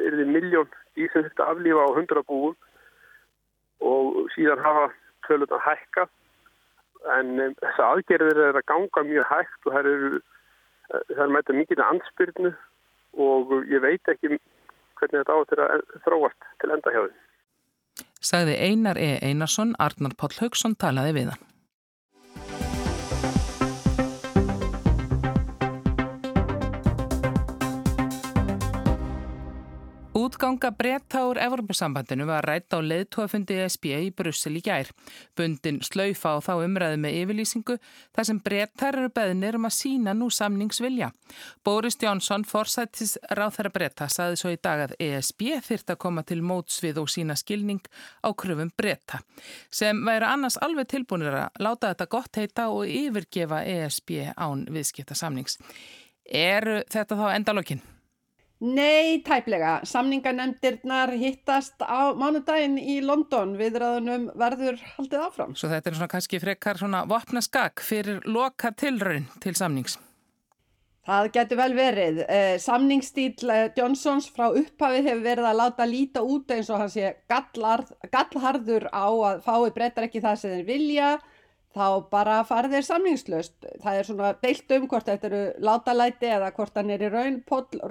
er 0.06 0.18
því 0.18 0.28
miljón 0.34 0.78
í 0.96 1.08
sem 1.12 1.26
þetta 1.26 1.48
aflífa 1.52 1.86
á 1.86 1.90
100 1.96 2.24
búum 2.28 2.54
og 3.86 4.22
síðan 4.34 4.64
hafa 4.64 4.86
töluðna 5.28 5.60
hækka 5.64 6.06
en 7.16 7.34
um, 7.40 7.54
þess 7.62 7.84
aðgerðir 7.86 8.42
er 8.48 8.58
að 8.58 8.68
ganga 8.70 9.04
mjög 9.06 9.30
hægt 9.30 9.68
og 9.68 9.76
það 9.76 9.90
eru 9.92 10.22
það 10.86 11.24
er 11.24 11.34
mætið 11.34 11.60
mikið 11.60 11.84
ansbyrnu 11.86 12.52
og 13.26 13.54
ég 13.70 13.82
veit 13.82 14.12
ekki 14.12 14.36
hvernig 14.36 15.22
þetta 15.22 15.36
áttur 15.36 15.62
að 15.64 15.84
þróast 16.04 16.48
til 16.60 16.72
enda 16.72 16.94
hjá 16.94 17.02
því. 17.04 17.14
Sagði 18.26 18.56
Einar 18.68 18.98
E. 18.98 19.10
Einarsson, 19.22 19.74
Arnar 19.82 20.16
Páll 20.18 20.36
Haugsson 20.40 20.76
talaði 20.78 21.14
við 21.16 21.32
hann. 21.32 21.44
Útganga 30.26 30.72
breyta 30.74 31.20
úr 31.28 31.38
Evropasambandinu 31.38 32.24
var 32.26 32.42
rætt 32.48 32.74
á 32.74 32.82
leðtóafundi 32.82 33.60
ESB 33.62 33.84
í 33.94 34.08
Brussel 34.10 34.56
í 34.58 34.62
gær. 34.64 34.88
Bundin 35.38 35.78
slaufa 35.86 36.32
á 36.34 36.42
þá 36.42 36.64
umræði 36.64 36.98
með 36.98 37.18
yfirlýsingu 37.20 37.76
þar 38.16 38.26
sem 38.26 38.40
breytar 38.42 38.98
eru 38.98 39.12
beðnir 39.14 39.60
um 39.60 39.68
að 39.68 39.76
sína 39.76 40.16
nú 40.18 40.26
samningsvilja. 40.34 41.12
Boris 41.62 42.00
Jónsson, 42.02 42.42
forsættis 42.42 43.14
ráþæra 43.38 43.70
breyta, 43.70 44.10
saði 44.10 44.42
svo 44.42 44.50
í 44.50 44.58
dag 44.58 44.88
að 44.88 44.98
ESB 44.98 45.46
þyrta 45.68 45.94
að 45.94 46.02
koma 46.08 46.26
til 46.26 46.42
mótsvið 46.42 47.02
og 47.04 47.12
sína 47.12 47.38
skilning 47.38 47.86
á 48.26 48.28
kröfum 48.34 48.74
breyta 48.74 49.22
sem 49.70 50.02
væri 50.08 50.26
annars 50.26 50.58
alveg 50.58 50.90
tilbúinir 50.90 51.38
að 51.44 51.60
láta 51.62 51.92
þetta 51.92 52.14
gott 52.18 52.40
heita 52.42 52.70
og 52.74 52.88
yfirgefa 52.90 53.62
ESB 53.62 54.32
án 54.34 54.66
viðskipta 54.74 55.14
samnings. 55.14 55.60
Er 56.26 56.82
þetta 56.90 57.14
þá 57.14 57.28
endalokkin? 57.36 57.92
Nei, 58.64 59.20
tæplega. 59.20 59.82
Samningarnemndirnar 59.84 61.10
hittast 61.20 61.82
á 61.84 62.16
mánudaginn 62.16 62.78
í 62.80 63.02
London 63.04 63.52
viðræðunum 63.60 64.30
verður 64.32 64.80
haldið 64.94 65.24
áfram. 65.26 65.52
Svo 65.52 65.68
þetta 65.68 65.92
er 65.92 65.98
svona 65.98 66.08
kannski 66.08 66.40
frekar 66.40 66.80
svona 66.80 67.04
vopnaskak 67.04 67.84
fyrir 67.84 68.22
loka 68.24 68.72
tilraun 68.72 69.28
til 69.44 69.52
samnings? 69.58 69.98
Það 71.06 71.28
getur 71.36 71.60
vel 71.60 71.74
verið. 71.76 72.22
Eh, 72.24 72.56
samningsstíl 72.58 73.52
eh, 73.52 73.68
Johnsons 73.76 74.30
frá 74.32 74.48
upphafið 74.48 75.10
hefur 75.10 75.22
verið 75.28 75.50
að 75.52 75.60
láta 75.60 75.86
líta 75.86 76.24
út 76.24 76.50
eins 76.50 76.72
og 76.72 76.80
hann 76.80 76.90
sé 76.90 77.12
gallharður 77.28 78.88
á 78.88 79.06
að 79.06 79.44
fái 79.44 79.70
breytar 79.76 80.08
ekki 80.08 80.24
það 80.24 80.40
sem 80.40 80.56
þeir 80.56 80.66
vilja 80.72 81.10
þá 81.76 82.08
bara 82.10 82.36
farið 82.48 82.76
þeir 82.76 82.86
samningslöst. 82.88 83.56
Það 83.82 83.98
er 83.98 84.08
svona 84.08 84.30
deilt 84.42 84.72
um 84.76 84.86
hvort 84.90 85.10
þetta 85.10 85.28
eru 85.28 85.42
látalæti 85.68 86.30
eða 86.32 86.52
hvort 86.56 86.78
hann 86.78 86.92
er 86.94 87.04
í 87.04 87.10
raun 87.12 87.42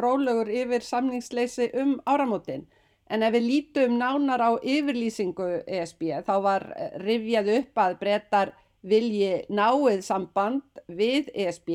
rólegur 0.01 0.49
yfir 0.49 0.85
samningsleysi 0.85 1.69
um 1.81 1.99
áramótin. 2.09 2.65
En 3.05 3.21
ef 3.21 3.35
við 3.35 3.45
lítum 3.45 3.99
nánar 3.99 4.41
á 4.41 4.51
yfirlýsingu 4.57 5.49
ESB 5.67 6.23
þá 6.25 6.35
var 6.41 6.65
rifjað 7.03 7.51
upp 7.59 7.81
að 7.83 7.99
breytar 8.01 8.53
vilji 8.85 9.45
náið 9.49 10.01
samband 10.05 10.81
við 10.87 11.29
ESB. 11.33 11.69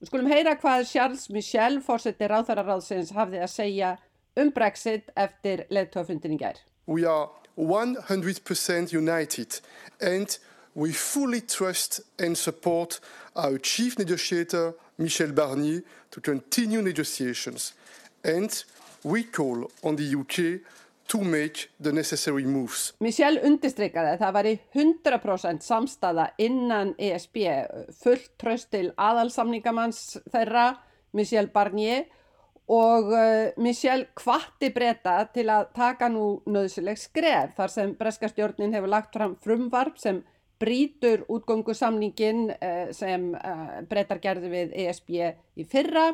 Við 0.00 0.08
skulum 0.08 0.32
heyra 0.32 0.56
hvað 0.58 0.88
Charles 0.88 1.28
Michel, 1.30 1.78
fórsettir 1.84 2.32
ráþararáðsins, 2.32 3.12
hafði 3.14 3.44
að 3.44 3.52
segja 3.52 3.92
um 4.40 4.50
Brexit 4.50 5.12
eftir 5.16 5.66
leðtófundin 5.70 6.34
í 6.34 6.40
gær. 6.40 6.58
We 6.86 7.04
are 7.06 7.28
100% 7.56 8.96
united 8.96 9.60
and 10.00 10.38
we 10.74 10.92
fully 10.92 11.40
trust 11.40 12.00
and 12.18 12.36
support 12.36 13.00
our 13.36 13.58
chief 13.58 13.98
negotiator, 13.98 14.74
Michel 14.98 15.32
Barnier, 15.32 15.82
to 16.10 16.20
continue 16.20 16.82
negotiations. 16.82 17.74
And 18.24 18.64
we 19.04 19.24
call 19.24 19.70
on 19.82 19.96
the 19.96 20.14
UK 20.14 20.60
to 21.08 21.20
make 21.20 21.68
the 21.80 21.92
necessary 21.92 22.44
moves. 22.44 22.92
Michel 23.00 23.38
undistrykkaði 23.44 24.14
að 24.14 24.22
það 24.22 24.34
var 24.36 24.48
í 24.48 24.54
100% 24.78 25.66
samstaða 25.66 26.28
innan 26.40 26.94
ESB 26.96 27.42
fullt 28.00 28.30
tröst 28.40 28.70
til 28.72 28.92
aðalsamningamanns 28.96 30.22
þeirra, 30.32 30.70
Michel 31.12 31.50
Barnier, 31.52 32.06
og 32.72 33.10
uh, 33.12 33.50
Michel 33.60 34.06
kvatti 34.16 34.70
breyta 34.72 35.18
til 35.34 35.50
að 35.52 35.72
taka 35.76 36.08
nú 36.08 36.38
nöðsileg 36.48 37.00
skref 37.00 37.56
þar 37.58 37.74
sem 37.74 37.96
breskastjórnin 37.98 38.72
hefur 38.72 38.94
lagt 38.94 39.18
fram 39.18 39.34
frumvarp 39.42 39.98
sem 40.00 40.22
brítur 40.62 41.26
útgöngusamningin 41.28 42.52
uh, 42.54 42.90
sem 42.94 43.32
uh, 43.34 43.80
breytar 43.90 44.22
gerði 44.22 44.52
við 44.52 44.76
ESB 44.86 45.16
í 45.58 45.66
fyrra. 45.68 46.12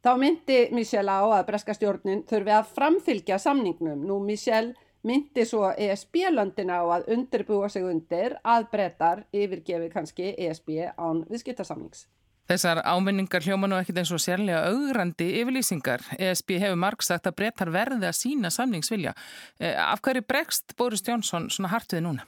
Þá 0.00 0.14
myndi 0.16 0.60
Michel 0.72 1.08
á 1.12 1.20
að 1.20 1.48
breskastjórnin 1.50 2.22
þurfi 2.28 2.54
að 2.56 2.70
framfylgja 2.72 3.36
samningnum. 3.42 4.06
Nú 4.08 4.16
Michel 4.24 4.72
myndi 5.04 5.44
svo 5.48 5.70
ESB-löndina 5.76 6.80
á 6.80 6.84
að 6.96 7.10
undirbúa 7.16 7.68
sig 7.68 7.84
undir 7.84 8.38
að 8.44 8.70
breytar 8.72 9.26
yfirgefi 9.32 9.92
kannski 9.92 10.32
ESB 10.36 10.72
án 10.96 11.24
viðskiptarsamnings. 11.28 12.06
Þessar 12.50 12.80
áminningar 12.82 13.44
hljóma 13.46 13.68
nú 13.70 13.76
ekkit 13.78 14.00
eins 14.00 14.10
og 14.10 14.18
sérlega 14.18 14.64
augrandi 14.72 15.28
yfirlýsingar. 15.38 16.02
ESB 16.18 16.56
hefur 16.58 16.80
marg 16.82 17.04
sagt 17.06 17.28
að 17.30 17.36
breytar 17.38 17.70
verði 17.70 18.08
að 18.08 18.16
sína 18.18 18.50
samningsvilja. 18.50 19.14
Eh, 19.60 19.76
af 19.78 20.02
hverju 20.02 20.24
bregst 20.26 20.74
Boris 20.76 21.04
Jónsson 21.06 21.46
svona 21.52 21.70
hartuði 21.70 22.02
núna? 22.08 22.26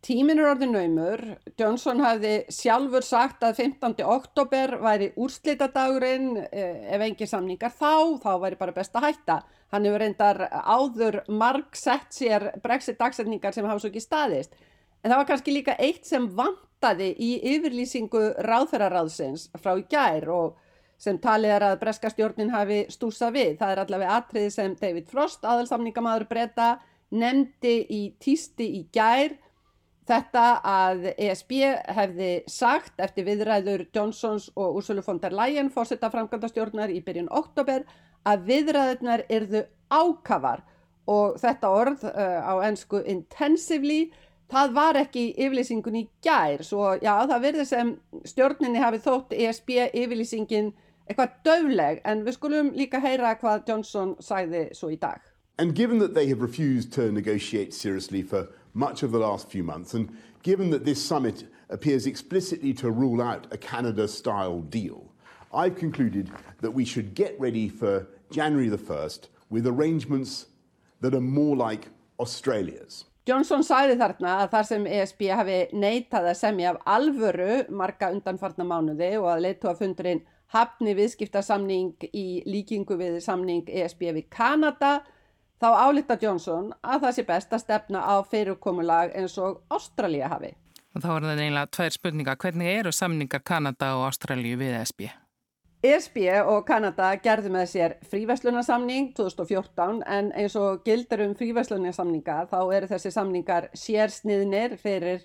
Tímin 0.00 0.38
er 0.40 0.48
orðin 0.48 0.70
naumur. 0.72 1.20
Johnson 1.60 1.98
hafði 2.00 2.46
sjálfur 2.48 3.04
sagt 3.04 3.42
að 3.44 3.58
15. 3.66 3.98
oktober 4.08 4.78
væri 4.80 5.10
úrslitadagurinn 5.20 6.38
ef 6.40 7.02
engi 7.04 7.28
samningar 7.28 7.74
þá, 7.76 8.16
þá 8.22 8.30
væri 8.40 8.56
bara 8.62 8.72
best 8.72 8.96
að 8.96 9.10
hætta. 9.10 9.36
Hann 9.74 9.84
hefur 9.84 10.00
reyndar 10.00 10.40
áður 10.48 11.20
marg 11.28 11.76
sett 11.76 12.16
sér 12.16 12.48
brexit 12.64 12.96
dagsetningar 13.00 13.52
sem 13.52 13.68
hafa 13.68 13.82
svo 13.82 13.90
ekki 13.90 14.00
staðist. 14.00 14.56
En 15.04 15.12
það 15.12 15.20
var 15.20 15.28
kannski 15.28 15.54
líka 15.58 15.76
eitt 15.76 16.08
sem 16.08 16.30
vantaði 16.32 17.10
í 17.20 17.30
yfirlýsingu 17.52 18.24
ráðherraráðsins 18.48 19.50
frá 19.60 19.74
í 19.76 19.84
gær 19.92 20.30
og 20.32 20.56
sem 21.00 21.20
talið 21.20 21.54
er 21.58 21.66
að 21.68 21.78
breska 21.84 22.08
stjórnin 22.12 22.54
hafi 22.56 22.86
stúsa 22.92 23.28
við. 23.36 23.58
Það 23.60 23.76
er 23.76 23.84
allavega 23.84 24.16
atriði 24.16 24.56
sem 24.56 24.80
David 24.80 25.12
Frost, 25.12 25.44
aðalsamningamæður 25.44 26.26
breyta, 26.32 26.72
nefndi 27.12 27.76
í 27.84 28.02
týsti 28.20 28.72
í 28.80 28.82
gær 28.96 29.36
þetta 30.08 30.44
að 30.66 31.10
ESB 31.16 31.52
hefði 31.96 32.30
sagt 32.50 33.00
eftir 33.02 33.26
viðræður 33.28 33.86
Johnsons 33.94 34.50
og 34.56 34.80
Ursula 34.80 35.04
von 35.06 35.20
der 35.22 35.34
Leyen 35.36 35.70
fórsetta 35.72 36.10
framkvæmdastjórnar 36.12 36.92
í 36.92 37.02
byrjun 37.04 37.30
oktober 37.30 37.84
að 38.28 38.48
viðræðurnar 38.50 39.24
erðu 39.28 39.64
ákafar 39.90 40.64
og 41.10 41.38
þetta 41.40 41.70
orð 41.74 42.04
uh, 42.10 42.40
á 42.44 42.54
ennsku 42.66 43.00
intensively 43.08 44.10
það 44.50 44.76
var 44.76 44.98
ekki 45.00 45.30
yfirlýsingun 45.38 45.98
í 46.02 46.04
gær 46.24 46.62
svo 46.66 46.94
já 47.00 47.14
það 47.30 47.42
verður 47.46 47.68
sem 47.70 47.96
stjórninni 48.26 48.82
hafi 48.82 49.02
þótt 49.04 49.34
ESB 49.36 49.76
yfirlýsingin 49.88 50.72
eitthvað 51.10 51.36
döfleg 51.46 52.00
en 52.06 52.24
við 52.26 52.36
skulum 52.38 52.70
líka 52.76 53.00
heyra 53.02 53.34
hvað 53.40 53.66
Johnson 53.68 54.14
sæði 54.22 54.68
svo 54.76 54.92
í 54.94 54.98
dag. 55.00 55.18
And 55.58 55.74
given 55.74 55.98
that 55.98 56.14
they 56.14 56.28
have 56.28 56.40
refused 56.40 56.92
to 56.94 57.10
negotiate 57.12 57.74
seriously 57.74 58.22
for 58.22 58.48
much 58.74 59.02
of 59.02 59.10
the 59.12 59.18
last 59.18 59.50
few 59.50 59.62
months 59.62 59.94
and 59.94 60.16
given 60.42 60.70
that 60.70 60.84
this 60.84 61.02
summit 61.04 61.44
appears 61.68 62.06
explicitly 62.06 62.72
to 62.74 62.90
rule 62.90 63.22
out 63.22 63.46
a 63.50 63.58
Canada-style 63.58 64.60
deal, 64.62 65.12
I've 65.52 65.76
concluded 65.76 66.30
that 66.60 66.70
we 66.70 66.84
should 66.84 67.14
get 67.14 67.38
ready 67.38 67.68
for 67.68 68.06
January 68.30 68.68
the 68.68 68.78
1st 68.78 69.28
with 69.50 69.66
arrangements 69.66 70.46
that 71.00 71.14
are 71.14 71.20
more 71.20 71.56
like 71.56 71.88
Australia's. 72.18 73.04
Johnson 73.26 73.62
sæði 73.62 73.98
þarna 74.00 74.34
að 74.42 74.52
þar 74.54 74.66
sem 74.66 74.86
ESB 74.88 75.20
hafi 75.36 75.58
neitað 75.76 76.30
að 76.30 76.38
semja 76.40 76.70
af 76.72 76.78
alvöru 76.88 77.58
marga 77.68 78.08
undanfarnar 78.14 78.66
mánuði 78.66 79.10
og 79.20 79.28
að 79.34 79.42
leitu 79.44 79.68
að 79.70 79.82
fundurinn 79.82 80.22
hafni 80.54 80.94
viðskiptarsamning 80.98 82.08
í 82.10 82.42
líkingu 82.48 82.96
við 82.98 83.20
samning 83.22 83.68
ESB 83.68 84.08
við 84.16 84.30
Kanada 84.32 85.00
þá 85.60 85.68
álita 85.86 86.16
Johnson 86.20 86.72
að 86.80 87.06
það 87.06 87.16
sé 87.16 87.24
best 87.28 87.54
að 87.54 87.64
stefna 87.64 88.02
á 88.02 88.14
fyrirkomulag 88.24 89.14
eins 89.16 89.36
og 89.38 89.62
Ástralja 89.72 90.30
hafi. 90.32 90.54
Og 90.96 91.02
þá 91.04 91.10
er 91.14 91.26
það 91.28 91.42
einlega 91.44 91.72
tvær 91.76 91.94
spurningar. 91.94 92.38
Hvernig 92.40 92.78
eru 92.80 92.92
samningar 92.92 93.44
Kanada 93.46 93.92
og 93.98 94.08
Ástralju 94.08 94.56
við 94.58 94.78
ESB? 94.80 95.10
ESB 95.80 96.16
og 96.44 96.66
Kanada 96.68 97.14
gerðu 97.24 97.52
með 97.54 97.68
sér 97.70 97.92
fríverslunarsamning 98.10 99.14
2014 99.16 100.02
en 100.04 100.26
eins 100.36 100.56
og 100.60 100.82
gildar 100.84 101.22
um 101.24 101.32
fríverslunarsamninga 101.38 102.42
þá 102.50 102.58
eru 102.76 102.90
þessi 102.90 103.12
samningar 103.14 103.70
sérsniðnir 103.72 104.76
fyrir 104.82 105.22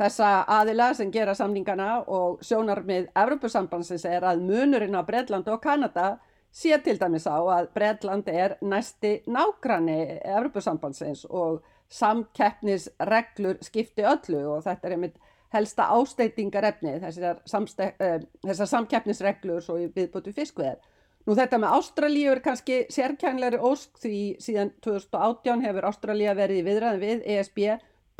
þessa 0.00 0.32
aðila 0.50 0.88
sem 0.98 1.12
gera 1.14 1.36
samningana 1.38 2.00
og 2.10 2.42
sjónar 2.42 2.82
með 2.88 3.12
Evropasambansins 3.14 4.06
er 4.08 4.26
að 4.26 4.42
munurinn 4.42 4.98
á 4.98 5.06
Breitland 5.06 5.46
og 5.52 5.62
Kanada 5.62 6.16
sé 6.52 6.76
til 6.84 6.98
dæmis 7.00 7.26
á 7.26 7.40
að 7.40 7.68
Breitland 7.74 8.28
er 8.28 8.56
næsti 8.60 9.22
nágranni 9.26 10.18
Evropasambansins 10.20 11.24
og 11.30 11.62
samkeppnisreglur 11.92 13.60
skipti 13.64 14.04
öllu 14.04 14.42
og 14.54 14.64
þetta 14.64 14.88
er 14.88 14.96
einmitt 14.96 15.20
helsta 15.52 15.90
ásteytingarefni 15.92 16.96
þessar, 17.02 17.42
uh, 17.44 18.18
þessar 18.46 18.70
samkeppnisreglur 18.70 19.60
svo 19.64 19.78
viðbútu 19.96 20.32
fiskveðar. 20.32 20.80
Nú 21.26 21.36
þetta 21.38 21.58
með 21.62 21.74
Ástralíu 21.76 22.32
er 22.32 22.40
kannski 22.42 22.80
sérkjænleiri 22.90 23.60
ósk 23.62 24.00
því 24.02 24.20
síðan 24.42 24.72
2018 24.82 25.62
hefur 25.62 25.86
Ástralíu 25.92 26.32
verið 26.34 26.62
í 26.62 26.64
viðræðin 26.66 27.02
við 27.02 27.26
ESB 27.36 27.60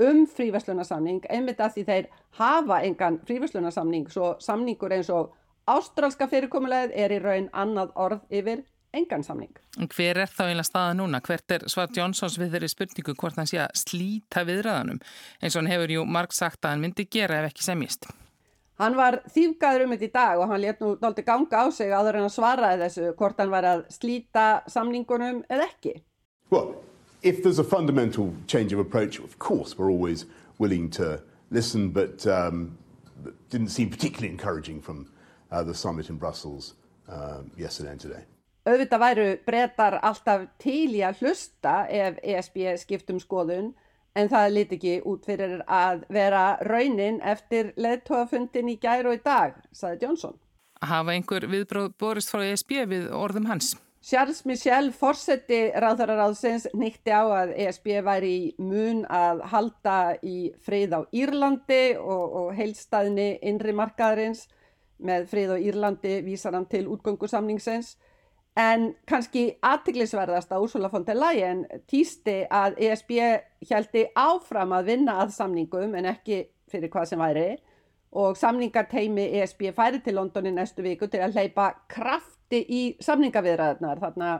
um 0.03 0.23
fríverslunarsamning 0.31 1.25
einmitt 1.31 1.61
að 1.61 1.77
því 1.77 1.85
þeir 1.89 2.07
hafa 2.39 2.79
engan 2.87 3.19
fríverslunarsamning 3.27 4.07
svo 4.13 4.37
samningur 4.41 4.95
eins 4.95 5.11
og 5.13 5.33
ástralska 5.73 6.29
fyrirkomulegð 6.31 6.95
er 7.05 7.15
í 7.17 7.21
raun 7.23 7.49
annað 7.53 7.93
orð 7.99 8.23
yfir 8.31 8.65
engan 8.93 9.25
samning. 9.25 9.53
Hver 9.77 10.21
er 10.21 10.31
þá 10.31 10.43
einlega 10.47 10.69
staða 10.69 10.97
núna? 10.99 11.23
Hvert 11.25 11.55
er 11.57 11.65
Svart 11.73 11.97
Jónsons 11.97 12.37
við 12.41 12.57
þeirri 12.57 12.69
spurningu 12.73 13.15
hvort 13.17 13.39
hann 13.41 13.49
sé 13.49 13.63
að 13.63 13.79
slíta 13.81 14.45
viðræðanum 14.49 15.01
eins 15.41 15.55
og 15.55 15.63
hann 15.63 15.73
hefur 15.73 15.95
jú 15.97 16.05
marg 16.05 16.37
sagt 16.37 16.61
að 16.65 16.75
hann 16.75 16.85
myndi 16.85 17.09
gera 17.09 17.41
ef 17.41 17.53
ekki 17.53 17.67
semjist? 17.67 18.09
Hann 18.81 18.97
var 18.99 19.21
þýfgaður 19.31 19.87
um 19.87 19.93
þetta 19.95 20.09
í 20.09 20.13
dag 20.13 20.41
og 20.43 20.49
hann 20.51 20.63
let 20.63 20.81
nú 20.83 20.95
doldi 21.01 21.25
ganga 21.25 21.65
á 21.65 21.67
sig 21.73 21.93
áður 21.93 22.19
en 22.21 22.29
að 22.29 22.35
svaraði 22.37 22.81
þessu 22.83 23.11
hvort 23.19 23.41
hann 23.41 23.53
var 23.53 23.69
að 23.69 23.85
slíta 23.95 24.47
samningunum 24.73 25.43
eða 25.49 25.69
ekki. 25.69 26.01
Well, 26.51 26.75
if 27.23 27.43
there's 27.43 27.61
a 27.61 27.65
fundamental 27.65 28.35
change 28.47 28.73
of 28.73 28.81
approach, 28.81 29.19
of 29.21 29.39
course 29.39 29.79
we're 29.79 29.91
always 29.91 30.27
willing 30.59 30.91
to 30.91 31.21
listen, 31.51 31.91
but 31.91 32.27
um, 32.27 32.77
it 33.25 33.35
didn't 33.51 33.69
seem 33.69 33.91
particularly 33.91 34.33
encouraging 34.33 34.81
from 34.81 35.07
the 35.61 35.75
summit 35.75 36.09
in 36.09 36.17
Brussels 36.17 36.75
um, 37.09 37.51
yesterday 37.57 37.93
and 37.93 38.01
today 38.01 38.25
auðvitað 38.63 39.03
væru 39.03 39.29
breytar 39.47 39.99
alltaf 40.07 40.47
til 40.63 40.95
í 40.95 41.03
að 41.03 41.23
hlusta 41.23 41.83
ef 41.91 42.21
ESB 42.23 42.61
skiptum 42.79 43.19
skoðun 43.23 43.73
en 44.15 44.29
það 44.31 44.53
liti 44.55 44.79
ekki 44.79 44.97
út 45.09 45.27
fyrir 45.27 45.63
að 45.67 46.05
vera 46.13 46.45
raunin 46.69 47.21
eftir 47.25 47.73
leðtóafundin 47.81 48.71
í 48.71 48.79
gæru 48.81 49.13
og 49.13 49.19
í 49.19 49.23
dag, 49.25 49.57
saði 49.73 50.05
Johnson. 50.05 50.37
Hafa 50.83 51.15
einhver 51.15 51.47
viðbróð 51.49 51.95
borist 51.99 52.31
frá 52.33 52.43
ESB 52.45 52.83
við 52.91 53.09
orðum 53.17 53.49
hans? 53.51 53.75
Charles 54.03 54.41
Michel, 54.45 54.91
fórseti 54.91 55.61
ráðhverjaráðsins, 55.79 56.67
nýtti 56.75 57.15
á 57.15 57.23
að 57.23 57.53
ESB 57.65 58.01
væri 58.03 58.33
í 58.35 58.49
mun 58.59 59.05
að 59.07 59.45
halda 59.53 59.99
í 60.27 60.51
frið 60.67 60.97
á 60.99 61.01
Írlandi 61.15 61.85
og, 62.03 62.25
og 62.41 62.49
heilstaðni 62.59 63.37
innri 63.47 63.75
markaðarins 63.79 64.49
með 65.03 65.29
frið 65.31 65.55
á 65.55 65.59
Írlandi 65.59 66.17
vísar 66.27 66.57
hann 66.57 66.69
til 66.71 66.87
útgöngusamningsins 66.91 67.97
En 68.59 68.91
kannski 69.09 69.47
aðtiklisverðast 69.65 70.51
að 70.53 70.67
Úrsula 70.67 70.91
von 70.93 71.07
der 71.07 71.17
Leyen 71.17 71.63
týsti 71.89 72.43
að 72.53 72.77
ESB 72.85 73.15
hjælti 73.65 74.03
áfram 74.13 74.75
að 74.77 74.91
vinna 74.91 75.15
að 75.23 75.33
samningum 75.39 75.95
en 75.97 76.11
ekki 76.11 76.43
fyrir 76.69 76.93
hvað 76.93 77.09
sem 77.09 77.23
væri 77.23 77.47
og 78.13 78.37
samningarteimi 78.37 79.25
ESB 79.41 79.71
færi 79.73 80.03
til 80.05 80.19
Londoni 80.19 80.53
næstu 80.53 80.85
viku 80.85 81.09
til 81.09 81.23
að 81.25 81.39
hleypa 81.39 81.71
krafti 81.89 82.61
í 82.69 82.83
samningaviðræðnar. 83.01 84.03
Þarna 84.05 84.35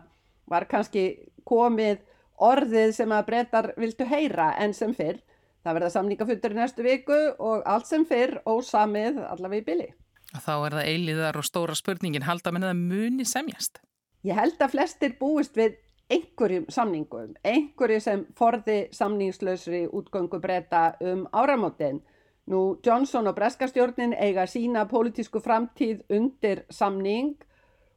var 0.45 0.69
kannski 0.69 1.07
komið 1.49 2.05
orðið 2.37 2.93
sem 2.99 3.17
að 3.17 3.27
breytar 3.31 3.73
viltu 3.81 4.05
heyra 4.05 4.53
enn 4.61 4.77
sem 4.77 4.93
fyrr. 4.93 5.23
Það 5.65 5.79
verða 5.79 5.93
samningafundur 5.97 6.53
í 6.53 6.61
næstu 6.61 6.85
viku 6.85 7.21
og 7.39 7.65
allt 7.65 7.89
sem 7.89 8.05
fyrr 8.05 8.43
ósamið 8.45 9.25
allavega 9.25 9.65
í 9.65 9.69
byli. 9.73 9.93
Þá 10.33 10.53
er 10.67 10.77
það 10.77 10.89
eiliðar 10.89 11.39
og 11.39 11.45
stóra 11.47 11.75
spurningin 11.77 12.25
halda 12.25 12.53
með 12.55 12.69
það 12.71 12.85
muni 12.89 13.27
semjast. 13.29 13.83
Ég 14.25 14.39
held 14.39 14.61
að 14.63 14.73
flestir 14.77 15.17
búist 15.19 15.57
við 15.59 15.77
einhverjum 16.13 16.67
samningum, 16.73 17.35
einhverju 17.45 18.01
sem 18.01 18.25
forði 18.37 18.79
samningslausri 18.95 19.87
útgöngu 19.89 20.41
breyta 20.41 20.93
um 21.01 21.27
áramótin. 21.33 22.03
Nú 22.51 22.79
Johnson 22.85 23.31
og 23.31 23.37
Breskastjórnin 23.37 24.15
eiga 24.19 24.47
sína 24.51 24.85
pólitísku 24.91 25.41
framtíð 25.41 26.03
undir 26.11 26.65
samning. 26.71 27.37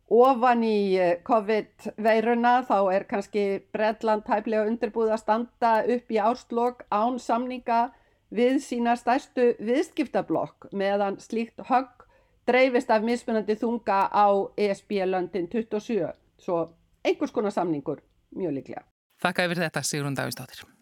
Ofan 0.05 0.61
í 0.63 0.97
eh, 1.01 1.15
COVID-veiruna 1.25 2.59
þá 2.67 2.77
er 2.93 3.07
kannski 3.09 3.45
Breitland 3.73 4.27
hæflega 4.29 4.67
undirbúið 4.69 5.15
að 5.15 5.23
standa 5.23 5.71
upp 5.95 6.13
í 6.13 6.19
árslokk 6.21 6.85
án 6.93 7.17
samninga 7.17 7.87
við 8.29 8.59
sína 8.61 8.93
stærstu 9.01 9.55
viðskiptablokk 9.65 10.69
meðan 10.77 11.17
slíkt 11.23 11.65
högg 11.71 12.04
dreifist 12.47 12.91
af 12.91 13.03
mismunandi 13.03 13.55
þunga 13.59 13.99
á 14.13 14.27
ESB-löndin 14.57 15.49
27, 15.51 16.11
svo 16.37 16.61
einhvers 17.05 17.31
konar 17.31 17.51
samningur 17.51 18.01
mjög 18.35 18.57
líklega. 18.59 18.85
Þakka 19.21 19.47
yfir 19.47 19.63
þetta 19.65 19.83
Sigrun 19.83 20.17
Davíðsdóttir. 20.17 20.74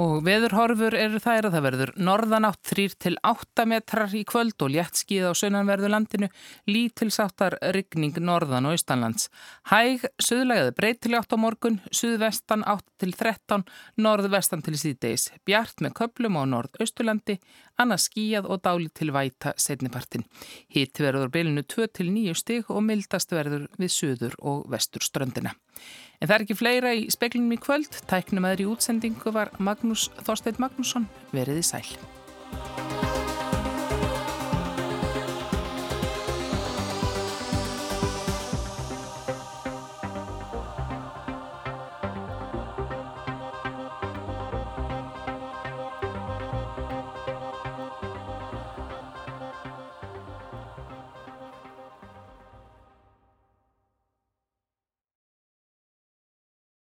Og 0.00 0.22
veðurhorfur 0.24 0.94
eru 0.96 1.18
þær 1.20 1.50
að 1.50 1.52
það 1.52 1.64
verður 1.66 1.90
norðanátt 2.00 2.60
3 2.64 2.94
til 3.04 3.18
8 3.28 3.64
metrar 3.68 4.14
í 4.16 4.22
kvöld 4.24 4.62
og 4.64 4.70
léttskíð 4.72 5.26
á 5.28 5.32
sögnanverðu 5.36 5.90
landinu, 5.92 6.28
lítilsáttar 6.64 7.58
rigning 7.76 8.16
norðan 8.16 8.70
og 8.70 8.78
austanlands. 8.78 9.28
Hæg, 9.68 10.06
söðlegaði 10.16 10.72
breytileg 10.78 11.26
8 11.26 11.36
á 11.36 11.44
morgun, 11.44 11.76
söðvestan 11.92 12.64
8 12.64 13.04
til 13.04 13.12
13, 13.12 13.66
norðvestan 14.00 14.64
til 14.64 14.78
síðdeis. 14.80 15.26
Bjart 15.44 15.84
með 15.84 15.92
köplum 16.00 16.40
á 16.40 16.48
norð-austulandi, 16.54 17.36
annars 17.76 18.06
skíjað 18.08 18.48
og 18.48 18.62
dáli 18.64 18.88
til 18.96 19.10
væta 19.12 19.52
setnipartin. 19.60 20.24
Hitt 20.72 21.02
verður 21.04 21.28
bylunu 21.36 21.66
2 21.68 21.90
til 21.98 22.08
9 22.14 22.32
stig 22.40 22.72
og 22.72 22.80
mildast 22.88 23.36
verður 23.36 23.68
við 23.76 23.92
söður 23.92 24.40
og 24.40 24.64
vestur 24.72 25.04
ströndina. 25.04 25.52
En 26.22 26.28
það 26.30 26.36
er 26.36 26.42
ekki 26.44 26.54
fleira 26.54 26.92
í 26.94 27.06
speklinum 27.10 27.56
í 27.56 27.58
kvöld. 27.58 27.98
Tæknum 28.06 28.46
aðri 28.46 28.68
útsendingu 28.70 29.34
var 29.34 29.50
Magnús 29.58 30.06
Þorstein 30.22 30.60
Magnússon. 30.62 31.08
Verið 31.34 31.58
í 31.58 31.66
sæl. 31.66 31.88